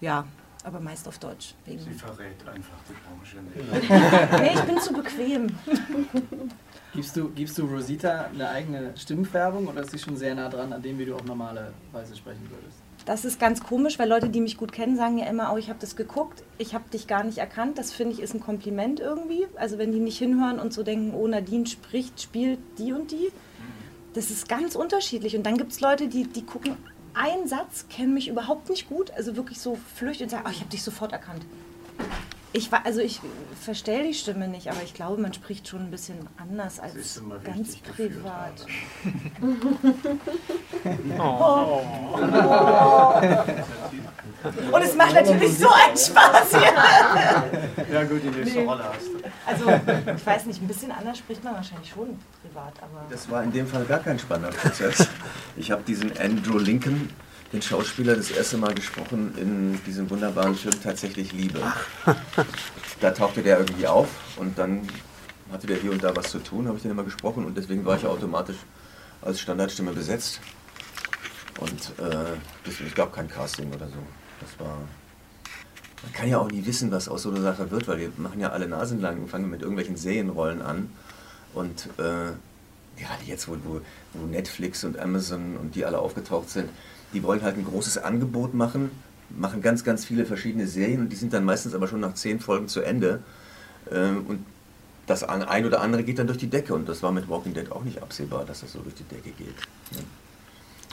[0.00, 0.26] ja,
[0.64, 1.54] aber meist auf Deutsch.
[1.66, 3.90] Sie verrät einfach die Branche nicht.
[4.40, 5.48] nee, ich bin zu bequem.
[6.94, 10.72] Gibst du, gibst du Rosita eine eigene Stimmfärbung oder ist sie schon sehr nah dran
[10.72, 12.78] an dem, wie du auf normale Weise sprechen würdest?
[13.04, 15.68] Das ist ganz komisch, weil Leute, die mich gut kennen, sagen ja immer, oh, ich
[15.68, 17.78] habe das geguckt, ich habe dich gar nicht erkannt.
[17.78, 19.46] Das finde ich ist ein Kompliment irgendwie.
[19.56, 23.30] Also wenn die nicht hinhören und so denken, oh, Nadine spricht, spielt die und die.
[24.14, 25.36] Das ist ganz unterschiedlich.
[25.36, 26.76] Und dann gibt es Leute, die, die gucken
[27.12, 30.60] einen Satz, kennen mich überhaupt nicht gut, also wirklich so flüchtig und sagen, oh, ich
[30.60, 31.44] habe dich sofort erkannt.
[32.56, 33.20] Ich war, also ich
[33.60, 37.78] verstelle die Stimme nicht, aber ich glaube, man spricht schon ein bisschen anders als ganz
[37.78, 38.64] privat.
[41.18, 41.80] oh.
[44.70, 46.72] Und es macht natürlich so einen Spaß hier.
[47.92, 48.66] Ja gut, die nächste nee.
[48.66, 49.18] Rolle hast du.
[49.46, 49.64] Also
[50.14, 53.04] ich weiß nicht, ein bisschen anders spricht man wahrscheinlich schon privat, aber.
[53.10, 55.08] Das war in dem Fall gar kein spannender Prozess.
[55.56, 57.10] Ich habe diesen Andrew Lincoln
[57.54, 61.60] den Schauspieler das erste Mal gesprochen in diesem wunderbaren Film Tatsächlich Liebe.
[63.00, 64.88] Da tauchte der irgendwie auf und dann
[65.52, 67.84] hatte der hier und da was zu tun, habe ich den immer gesprochen und deswegen
[67.84, 68.56] war ich automatisch
[69.20, 70.40] als Standardstimme besetzt.
[71.58, 73.98] Und äh, es gab kein Casting oder so.
[74.40, 74.78] Das war.
[76.02, 78.40] Man kann ja auch nie wissen, was aus so einer Sache wird, weil wir machen
[78.40, 80.90] ja alle Nasen lang und fangen mit irgendwelchen Serienrollen an.
[81.52, 82.32] Und äh,
[82.96, 86.68] gerade jetzt, wo, wo, Netflix und Amazon und die alle aufgetaucht sind,
[87.12, 88.90] die wollen halt ein großes Angebot machen,
[89.30, 92.40] machen ganz, ganz viele verschiedene Serien und die sind dann meistens aber schon nach zehn
[92.40, 93.20] Folgen zu Ende.
[93.90, 94.46] Ähm, und
[95.06, 97.70] das ein oder andere geht dann durch die Decke und das war mit Walking Dead
[97.70, 99.54] auch nicht absehbar, dass das so durch die Decke geht.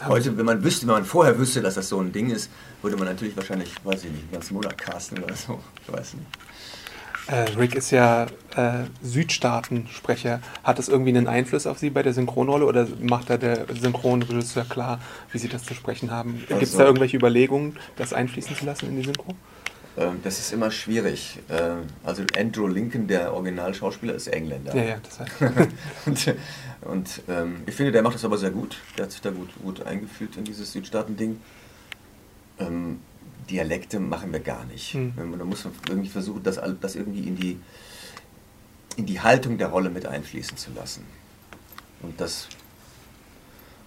[0.06, 2.49] Heute, wenn man wüsste, wenn man vorher wüsste, dass das so ein Ding ist,
[2.82, 5.60] würde man natürlich wahrscheinlich, weiß ich nicht, einen ganzen Monat casten oder so.
[5.86, 6.28] Ich weiß nicht.
[7.32, 8.26] Äh, Rick ist ja
[8.56, 10.42] äh, Südstaatensprecher.
[10.64, 14.66] Hat das irgendwie einen Einfluss auf Sie bei der Synchronrolle oder macht da der Synchronregisseur
[14.66, 15.00] klar,
[15.32, 16.40] wie Sie das zu sprechen haben?
[16.48, 19.34] Gibt es Also- da irgendwelche Überlegungen, das einfließen zu lassen in die Synchro?
[19.98, 21.40] Ähm, Das ist immer schwierig.
[21.50, 24.76] Ähm, Also Andrew Lincoln, der Originalschauspieler, ist Engländer.
[24.76, 25.32] Ja, ja, das heißt.
[26.06, 26.36] und
[26.82, 28.78] und ähm, ich finde, der macht das aber sehr gut.
[28.98, 31.40] Der hat sich da gut, gut eingefühlt in dieses Südstaaten-Ding.
[33.50, 34.94] Dialekte machen wir gar nicht.
[34.94, 35.14] Hm.
[35.16, 37.60] Da muss man irgendwie versuchen, das, das irgendwie in die,
[38.98, 41.06] in die Haltung der Rolle mit einfließen zu lassen.
[42.02, 42.48] Und das,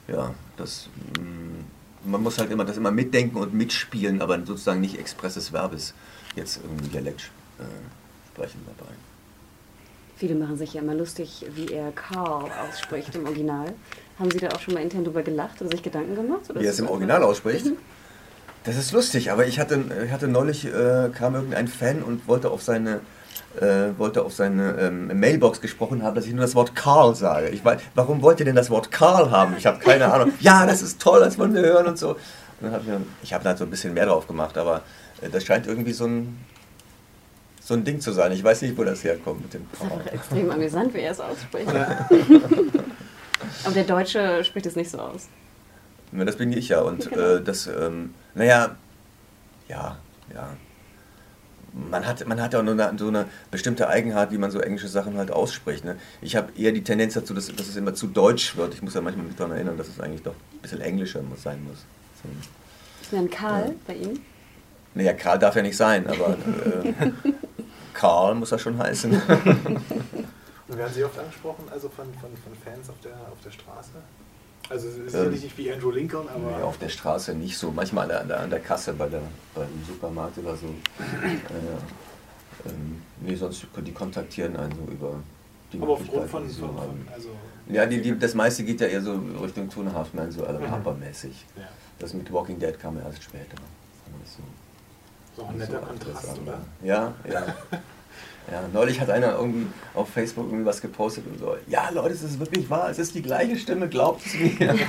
[0.09, 0.89] ja, das,
[1.19, 5.95] mm, man muss halt immer das immer mitdenken und mitspielen, aber sozusagen nicht expresses Verbes
[6.37, 7.65] jetzt irgendwie Dialekt äh,
[8.33, 8.93] sprechen dabei.
[10.17, 13.75] Viele machen sich ja immer lustig, wie er Carl ausspricht im Original.
[14.19, 16.49] Haben Sie da auch schon mal intern drüber gelacht oder sich Gedanken gemacht?
[16.49, 17.67] Oder Wie er es im Original ausspricht?
[18.65, 22.51] Das ist lustig, aber ich hatte, ich hatte neulich, äh, kam irgendein Fan und wollte
[22.51, 23.01] auf seine,
[23.61, 27.49] äh, wollte auf seine ähm, Mailbox gesprochen haben, dass ich nur das Wort Karl sage.
[27.51, 29.55] Ich weiß, warum wollt ihr denn das Wort Karl haben?
[29.59, 30.33] Ich habe keine Ahnung.
[30.41, 32.11] Ja, das ist toll, das wollen wir hören und so.
[32.13, 32.19] Und
[32.63, 34.81] dann hab ich, mir- ich habe da halt so ein bisschen mehr drauf gemacht, aber
[35.21, 36.39] äh, das scheint irgendwie so ein,
[37.61, 38.33] so ein Ding zu sein.
[38.33, 40.01] Ich weiß nicht, wo das herkommt mit dem Das ist Karl.
[40.15, 41.69] extrem amüsant, wie er es ausspricht.
[43.65, 45.29] Aber der Deutsche spricht es nicht so aus.
[46.17, 46.81] Ja, das bin ich ja.
[46.81, 48.77] Und äh, das, ähm, naja,
[49.69, 49.99] ja,
[50.33, 50.49] ja.
[51.91, 54.61] Man hat, man hat ja auch nur eine, so eine bestimmte Eigenart, wie man so
[54.61, 55.85] englische Sachen halt ausspricht.
[55.85, 55.97] Ne?
[56.23, 58.75] Ich habe eher die Tendenz dazu, dass, dass es immer zu deutsch wird.
[58.75, 61.43] Ich muss ja manchmal mich daran erinnern, dass es eigentlich doch ein bisschen englischer muss,
[61.43, 61.79] sein muss.
[62.23, 62.29] So.
[63.03, 63.75] Ist denn Karl Ja.
[63.89, 64.21] bei Ihnen?
[64.95, 66.37] Naja, Karl darf ja nicht sein, aber
[66.85, 67.11] äh,
[67.93, 69.11] Karl muss er schon heißen.
[69.13, 73.91] Und werden Sie oft angesprochen, also von, von, von Fans auf der, auf der Straße?
[74.71, 77.57] Also es ist Ähm, sicherlich nicht wie Andrew Lincoln, aber Nee, auf der Straße nicht
[77.59, 77.71] so.
[77.71, 79.21] Manchmal an der, an der Kasse bei der,
[79.55, 80.67] beim Supermarkt oder so.
[80.67, 85.21] Äh, ähm, nee, sonst die kontaktieren einen so über
[85.73, 87.09] die aber aufgrund von, von, so von haben.
[87.13, 87.29] also
[87.69, 90.67] Ja, die, die, das meiste geht ja eher so Richtung Tonhaft, nein, so alle Mhm.
[90.67, 91.45] Papa-mäßig.
[91.57, 91.63] ja,
[91.99, 93.57] Das mit Walking Dead kam ja erst später.
[93.57, 96.61] Das ist so- so ein netter so Kontrast, oder?
[96.83, 97.55] Ja, ja.
[98.51, 102.23] Ja, neulich hat einer irgendwie auf Facebook irgendwie was gepostet und so, ja Leute, es
[102.23, 104.75] ist wirklich wahr, es ist die gleiche Stimme, glaubt es mir.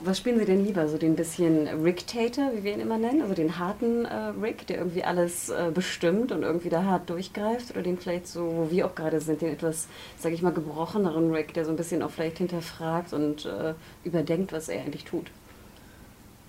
[0.00, 0.88] Was spielen Sie denn lieber?
[0.88, 3.22] So den bisschen Rick-Tater, wie wir ihn immer nennen?
[3.22, 7.72] Also den harten äh, Rick, der irgendwie alles äh, bestimmt und irgendwie da hart durchgreift?
[7.72, 9.88] Oder den vielleicht so, wo wir auch gerade sind, den etwas,
[10.18, 13.74] sage ich mal, gebrocheneren Rick, der so ein bisschen auch vielleicht hinterfragt und äh,
[14.04, 15.26] überdenkt, was er eigentlich tut?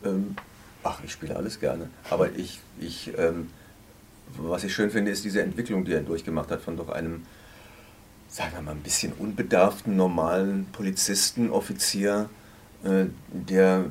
[0.05, 0.35] Ähm,
[0.83, 1.89] ach, ich spiele alles gerne.
[2.11, 3.49] Aber ich, ich ähm,
[4.37, 7.25] was ich schön finde, ist diese Entwicklung, die er durchgemacht hat, von doch einem,
[8.27, 12.29] sagen wir mal, ein bisschen unbedarften, normalen Polizisten, Offizier,
[12.83, 13.85] äh, der,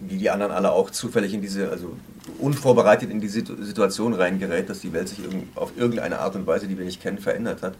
[0.00, 1.96] wie die anderen alle auch, zufällig in diese, also
[2.38, 5.20] unvorbereitet in die Situ- Situation reingerät, dass die Welt sich
[5.54, 7.74] auf irgendeine Art und Weise, die wir nicht kennen, verändert hat.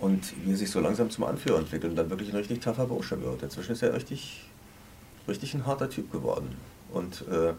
[0.00, 2.86] Und wie er sich so langsam zum Anführer entwickelt und dann wirklich ein richtig taffer
[2.86, 3.42] Bursche wird.
[3.42, 4.48] Inzwischen ist er richtig,
[5.26, 6.56] richtig ein harter Typ geworden.
[6.92, 7.52] Und äh,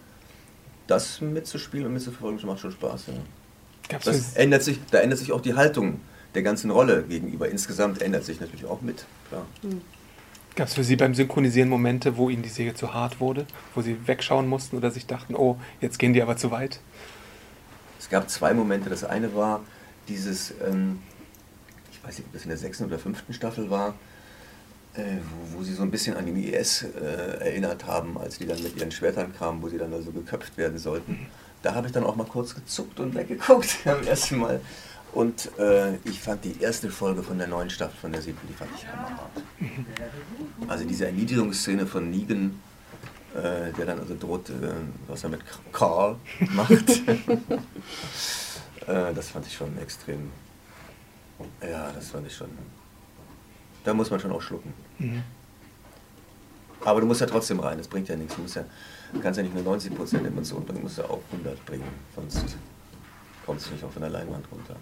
[0.90, 3.08] das mitzuspielen und mitzuverfolgen, das macht schon Spaß.
[3.08, 3.14] Ja.
[3.90, 6.00] Gab's Das ändert sich, da ändert sich auch die Haltung
[6.36, 7.50] der ganzen Rolle gegenüber.
[7.50, 9.06] Insgesamt ändert sich natürlich auch mit.
[9.30, 9.46] Klar.
[10.56, 13.46] gab's für Sie beim Synchronisieren Momente, wo Ihnen die Serie zu hart wurde?
[13.74, 16.80] Wo Sie wegschauen mussten oder sich dachten, oh, jetzt gehen die aber zu weit?
[18.00, 18.90] Es gab zwei Momente.
[18.90, 19.62] Das eine war
[20.08, 21.02] dieses, ähm,
[21.92, 23.94] ich weiß nicht, ob das in der sechsten oder fünften Staffel war, äh,
[24.96, 28.62] wo, wo sie so ein bisschen an den IS äh, erinnert haben, als die dann
[28.62, 31.28] mit ihren Schwertern kamen, wo sie dann also geköpft werden sollten.
[31.62, 34.62] Da habe ich dann auch mal kurz gezuckt und weggeguckt beim ersten Mal.
[35.12, 38.54] Und äh, ich fand die erste Folge von der neuen Staffel von der siebten, die
[38.54, 39.32] fand ich hammerhart.
[40.68, 42.60] Also diese Erniedrigungsszene von Negan,
[43.34, 44.54] äh, der dann also droht, äh,
[45.08, 46.18] was er mit Carl
[46.52, 46.90] macht.
[48.88, 50.30] äh, das fand ich schon extrem.
[51.62, 52.50] Ja, das fand ich schon.
[53.84, 54.74] Da muss man schon auch schlucken.
[54.98, 55.24] Mhm.
[56.86, 58.36] Aber du musst ja trotzdem rein, das bringt ja nichts.
[58.36, 58.64] Du, musst ja,
[59.22, 61.84] kannst ja nicht nur 90% Emotionen bringen, du musst ja auch 100 bringen.
[62.16, 62.58] Sonst
[63.46, 64.76] kommst du nicht auf einer Leinwand runter.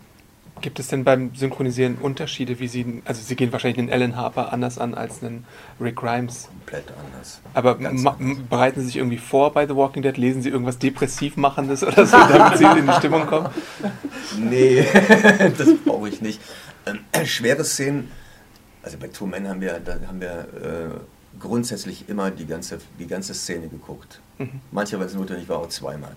[0.62, 4.52] Gibt es denn beim Synchronisieren Unterschiede, wie Sie, also Sie gehen wahrscheinlich den Alan Harper
[4.52, 5.46] anders an als einen
[5.80, 6.48] Rick Grimes?
[6.48, 7.42] Komplett anders.
[7.54, 7.76] Aber
[8.50, 10.18] bereiten Sie sich irgendwie vor bei The Walking Dead?
[10.18, 13.50] Lesen Sie irgendwas depressiv machendes oder so, damit Sie in die Stimmung kommen?
[14.38, 14.86] Nee,
[15.58, 16.42] das brauche ich nicht.
[16.86, 18.12] Ähm, schwere Szenen,
[18.88, 23.08] also bei Two Men haben wir, da haben wir äh, grundsätzlich immer die ganze, die
[23.08, 24.22] ganze Szene geguckt.
[24.38, 24.62] Mhm.
[24.72, 26.16] Manchmal, wenn es notwendig war, auch zweimal.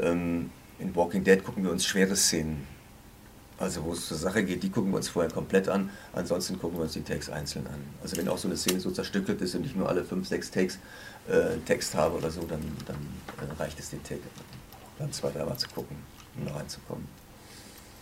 [0.00, 2.66] Ähm, in Walking Dead gucken wir uns schwere Szenen
[3.60, 5.90] also wo es zur Sache geht, die gucken wir uns vorher komplett an.
[6.14, 7.80] Ansonsten gucken wir uns die Takes einzeln an.
[8.02, 10.50] Also wenn auch so eine Szene so zerstückelt ist und ich nur alle fünf, sechs
[10.50, 10.78] Takes
[11.28, 14.22] äh, Text habe oder so, dann, dann äh, reicht es den Take
[14.98, 15.96] dann zwei, dreimal zu gucken,
[16.38, 17.06] um da reinzukommen.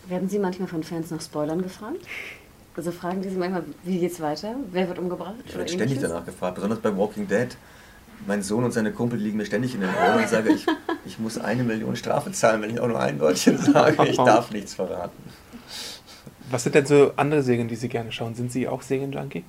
[0.07, 2.05] Werden Sie manchmal von Fans nach Spoilern gefragt?
[2.79, 4.55] Also fragen die Sie manchmal, wie geht's weiter?
[4.71, 5.33] Wer wird umgebracht?
[5.45, 7.49] Ich werde ständig danach gefragt, besonders bei Walking Dead.
[8.25, 10.65] Mein Sohn und seine Kumpel liegen mir ständig in den Ohren und sagen, ich,
[11.05, 14.01] ich muss eine Million Strafe zahlen, wenn ich auch nur ein Wörtchen sage.
[14.07, 15.21] Ich darf nichts verraten.
[16.49, 18.33] Was sind denn so andere Serien, die Sie gerne schauen?
[18.33, 19.43] Sind Sie auch Serien-Junkie?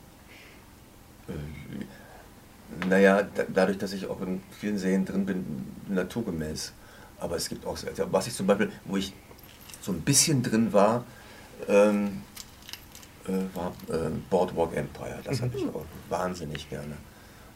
[1.29, 5.45] Äh, naja, da, dadurch, dass ich auch in vielen Serien drin bin,
[5.89, 6.73] naturgemäß.
[7.21, 9.13] Aber es gibt auch, also was ich zum Beispiel, wo ich
[9.81, 11.05] so ein bisschen drin war,
[11.69, 12.11] ähm, äh,
[13.55, 15.21] war äh, Boardwalk Empire.
[15.25, 16.97] Das habe ich auch wahnsinnig gerne.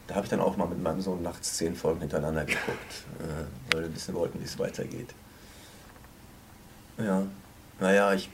[0.07, 3.73] Da habe ich dann auch mal mit meinem Sohn nachts zehn Folgen hintereinander geguckt, äh,
[3.73, 5.13] weil wir wissen wollten, wie es weitergeht.
[6.97, 7.23] Ja,
[7.79, 8.29] naja, ich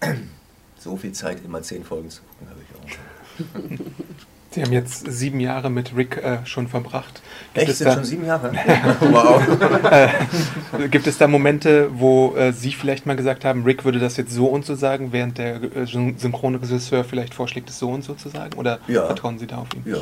[0.78, 3.76] so viel Zeit, immer zehn Folgen zu gucken, habe ich auch.
[4.56, 7.20] Sie haben jetzt sieben Jahre mit Rick äh, schon verbracht.
[7.52, 7.76] Gibt Echt?
[7.76, 8.50] Sind da, schon sieben Jahre?
[9.00, 9.42] wow.
[9.92, 14.16] äh, gibt es da Momente, wo äh, Sie vielleicht mal gesagt haben, Rick würde das
[14.16, 18.14] jetzt so und so sagen, während der äh, Synchronregisseur vielleicht vorschlägt, es so und so
[18.14, 18.54] zu sagen?
[18.56, 19.04] Oder ja.
[19.04, 19.82] vertrauen Sie da auf ihn?
[19.84, 19.98] Ja.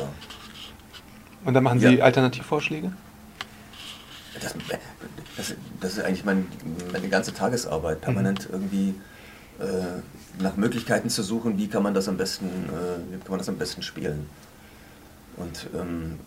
[1.43, 2.05] Und dann machen Sie ja.
[2.05, 2.93] Alternativvorschläge?
[4.39, 4.55] Das,
[5.35, 6.45] das, das, ist eigentlich mein,
[6.93, 8.53] meine ganze Tagesarbeit, permanent mhm.
[8.53, 8.95] irgendwie
[9.59, 13.39] äh, nach Möglichkeiten zu suchen, wie kann man das am besten, äh, wie kann man
[13.39, 14.27] das am besten spielen.
[15.37, 16.19] Und ähm,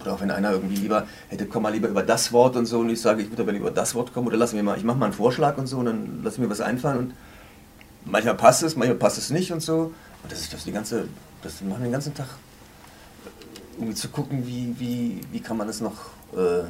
[0.00, 2.80] oder auch wenn einer irgendwie lieber hätte, komm mal lieber über das Wort und so
[2.80, 4.76] und ich sage, ich würde aber lieber über das Wort kommen oder lass mir mal,
[4.76, 7.14] ich mache mal einen Vorschlag und so und dann lass mir was einfallen und
[8.04, 9.94] manchmal passt es, manchmal passt es nicht und so.
[10.22, 11.06] Und das ist das die ganze,
[11.42, 12.26] das machen den ganzen Tag,
[13.76, 16.64] irgendwie zu gucken, wie, wie, wie kann man das noch, äh,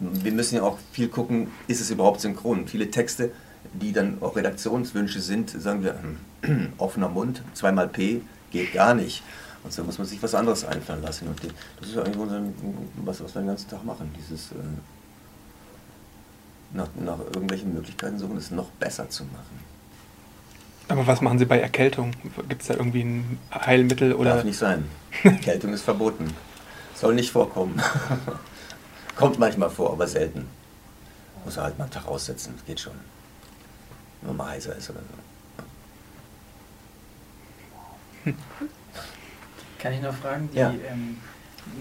[0.00, 2.66] wir müssen ja auch viel gucken, ist es überhaupt synchron?
[2.66, 3.30] Viele Texte
[3.72, 5.96] die dann auch Redaktionswünsche sind, sagen wir,
[6.42, 9.22] hm, offener Mund, zweimal P, geht gar nicht.
[9.66, 11.26] Und so muss man sich was anderes einfallen lassen.
[11.26, 11.40] Und
[11.80, 12.40] das ist eigentlich unser,
[13.04, 14.54] was, was wir den ganzen Tag machen, dieses äh,
[16.72, 19.64] nach, nach irgendwelchen Möglichkeiten suchen, es noch besser zu machen.
[20.88, 22.12] Aber was machen Sie bei Erkältung?
[22.48, 24.12] Gibt es da irgendwie ein Heilmittel?
[24.12, 24.34] Oder?
[24.36, 24.84] Darf nicht sein.
[25.24, 26.32] Erkältung ist verboten.
[26.94, 27.82] Soll nicht vorkommen.
[29.16, 30.46] Kommt manchmal vor, aber selten.
[31.44, 32.94] Muss er halt mal einen Tag aussetzen, geht schon
[34.22, 35.00] wenn man heißer ist oder
[38.24, 38.32] so.
[39.86, 40.48] Kann ich noch fragen?
[40.52, 40.74] Die, ja.
[40.90, 41.16] ähm,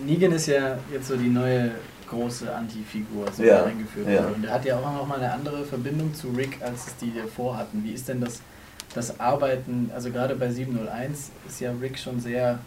[0.06, 1.72] Negan ist ja jetzt so die neue
[2.08, 3.64] große Anti-Figur, so ja.
[3.64, 4.28] eingeführt ja.
[4.28, 7.12] Und er hat ja auch noch mal eine andere Verbindung zu Rick, als es die
[7.16, 7.84] davor hatten.
[7.84, 8.42] Wie ist denn das,
[8.94, 12.60] das Arbeiten, also gerade bei 701 ist ja Rick schon sehr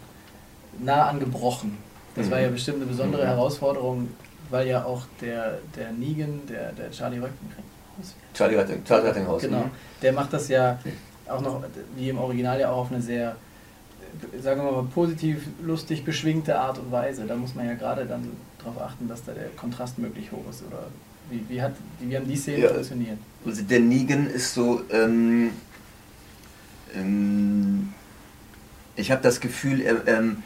[0.77, 1.77] nah angebrochen.
[2.15, 2.31] Das mhm.
[2.31, 3.27] war ja bestimmt eine besondere mhm.
[3.27, 4.09] Herausforderung,
[4.49, 7.53] weil ja auch der, der Negan, der, der Charlie Röcken,
[8.33, 9.41] Charlie, Retting, Charlie Rettinghaus.
[9.41, 9.59] Genau.
[9.59, 9.71] Mhm.
[10.01, 10.79] Der macht das ja
[11.29, 11.63] auch noch,
[11.95, 13.35] wie im Original ja auch auf eine sehr,
[14.41, 17.25] sagen wir mal, positiv, lustig, beschwingte Art und Weise.
[17.25, 20.63] Da muss man ja gerade dann darauf achten, dass da der Kontrast möglich hoch ist.
[20.67, 20.87] Oder
[21.29, 23.17] wie, wie, hat, wie haben die Szenen ja, funktioniert?
[23.45, 25.51] Also der Negan ist so, ähm,
[26.95, 27.93] ähm,
[28.95, 30.43] ich habe das Gefühl, er, ähm,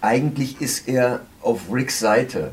[0.00, 2.50] eigentlich ist er auf Ricks Seite.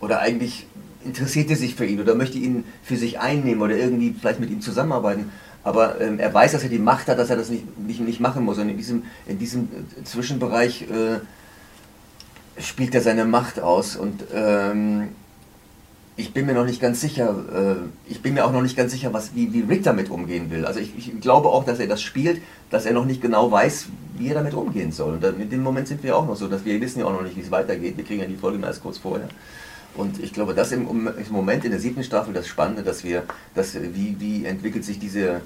[0.00, 0.66] Oder eigentlich
[1.04, 4.50] interessiert er sich für ihn oder möchte ihn für sich einnehmen oder irgendwie vielleicht mit
[4.50, 5.30] ihm zusammenarbeiten.
[5.64, 8.20] Aber ähm, er weiß, dass er die Macht hat, dass er das nicht, nicht, nicht
[8.20, 8.58] machen muss.
[8.58, 9.68] Und in diesem, in diesem
[10.04, 13.96] Zwischenbereich äh, spielt er seine Macht aus.
[13.96, 15.08] Und ähm,
[16.16, 18.92] ich bin mir noch nicht ganz sicher, äh, ich bin mir auch noch nicht ganz
[18.92, 20.66] sicher, was, wie, wie Rick damit umgehen will.
[20.66, 22.40] Also ich, ich, glaube auch, dass er das spielt,
[22.70, 23.86] dass er noch nicht genau weiß,
[24.18, 25.14] wie er damit umgehen soll.
[25.14, 27.22] Und in dem Moment sind wir auch noch so, dass wir wissen ja auch noch
[27.22, 27.96] nicht, wie es weitergeht.
[27.96, 29.28] Wir kriegen ja die Folge mal erst kurz vorher.
[29.96, 33.22] Und ich glaube, das im, im Moment in der siebten Staffel das Spannende, dass wir,
[33.54, 35.40] dass, wie, wie entwickelt sich diese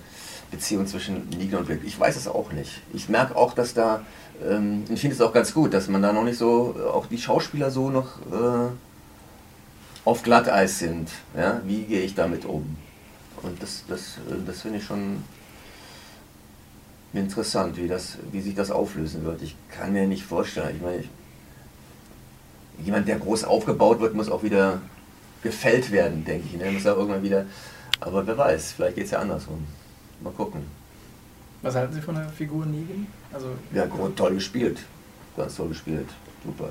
[0.51, 1.83] Beziehung zwischen Negan und Rick?
[1.85, 2.81] Ich weiß es auch nicht.
[2.95, 4.05] Ich merke auch, dass da,
[4.49, 7.19] ähm, ich finde es auch ganz gut, dass man da noch nicht so, auch die
[7.19, 8.71] Schauspieler so noch äh,
[10.05, 11.11] auf Glatteis sind.
[11.37, 11.61] Ja?
[11.67, 12.77] Wie gehe ich damit um?
[13.43, 15.23] Und das, das, das finde ich schon
[17.13, 19.43] interessant, wie, das, wie sich das auflösen wird.
[19.43, 21.05] Ich kann mir nicht vorstellen, ich meine,
[22.85, 24.81] jemand, der groß aufgebaut wird, muss auch wieder
[25.43, 26.57] gefällt werden, denke ich.
[26.61, 26.71] Ne?
[26.71, 27.47] Muss auch irgendwann wieder
[28.01, 29.65] Aber wer weiß, vielleicht geht es ja andersrum.
[30.21, 30.63] Mal gucken.
[31.63, 33.07] Was halten Sie von der Figur Negan?
[33.33, 34.79] Also ja, toll gespielt.
[35.37, 36.09] Ganz toll gespielt.
[36.45, 36.71] Super.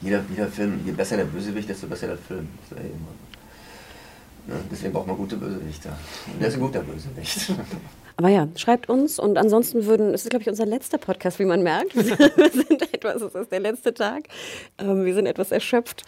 [0.00, 2.48] Jeder, jeder Film, je besser der Bösewicht, desto besser der Film.
[2.70, 4.60] Ja ne?
[4.70, 5.96] Deswegen braucht man gute Bösewichter.
[6.32, 7.52] Und der ist ein guter Bösewicht.
[8.20, 11.46] Aber ja, schreibt uns und ansonsten würden, es ist glaube ich unser letzter Podcast, wie
[11.46, 11.96] man merkt.
[11.96, 14.24] Wir sind etwas, es ist der letzte Tag.
[14.76, 16.02] Ähm, wir sind etwas erschöpft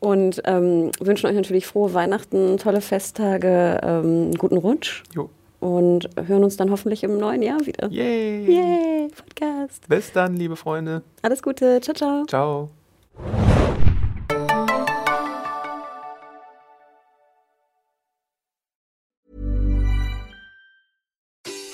[0.00, 5.02] und ähm, wünschen euch natürlich frohe Weihnachten, tolle Festtage, ähm, guten Rutsch.
[5.14, 5.28] Jo.
[5.60, 7.88] Und hören uns dann hoffentlich im neuen Jahr wieder.
[7.88, 8.46] Yay!
[8.46, 9.08] Yay!
[9.08, 9.86] Podcast.
[9.88, 11.02] Bis dann, liebe Freunde.
[11.20, 11.82] Alles Gute.
[11.82, 12.24] Ciao, ciao.
[12.24, 13.57] Ciao.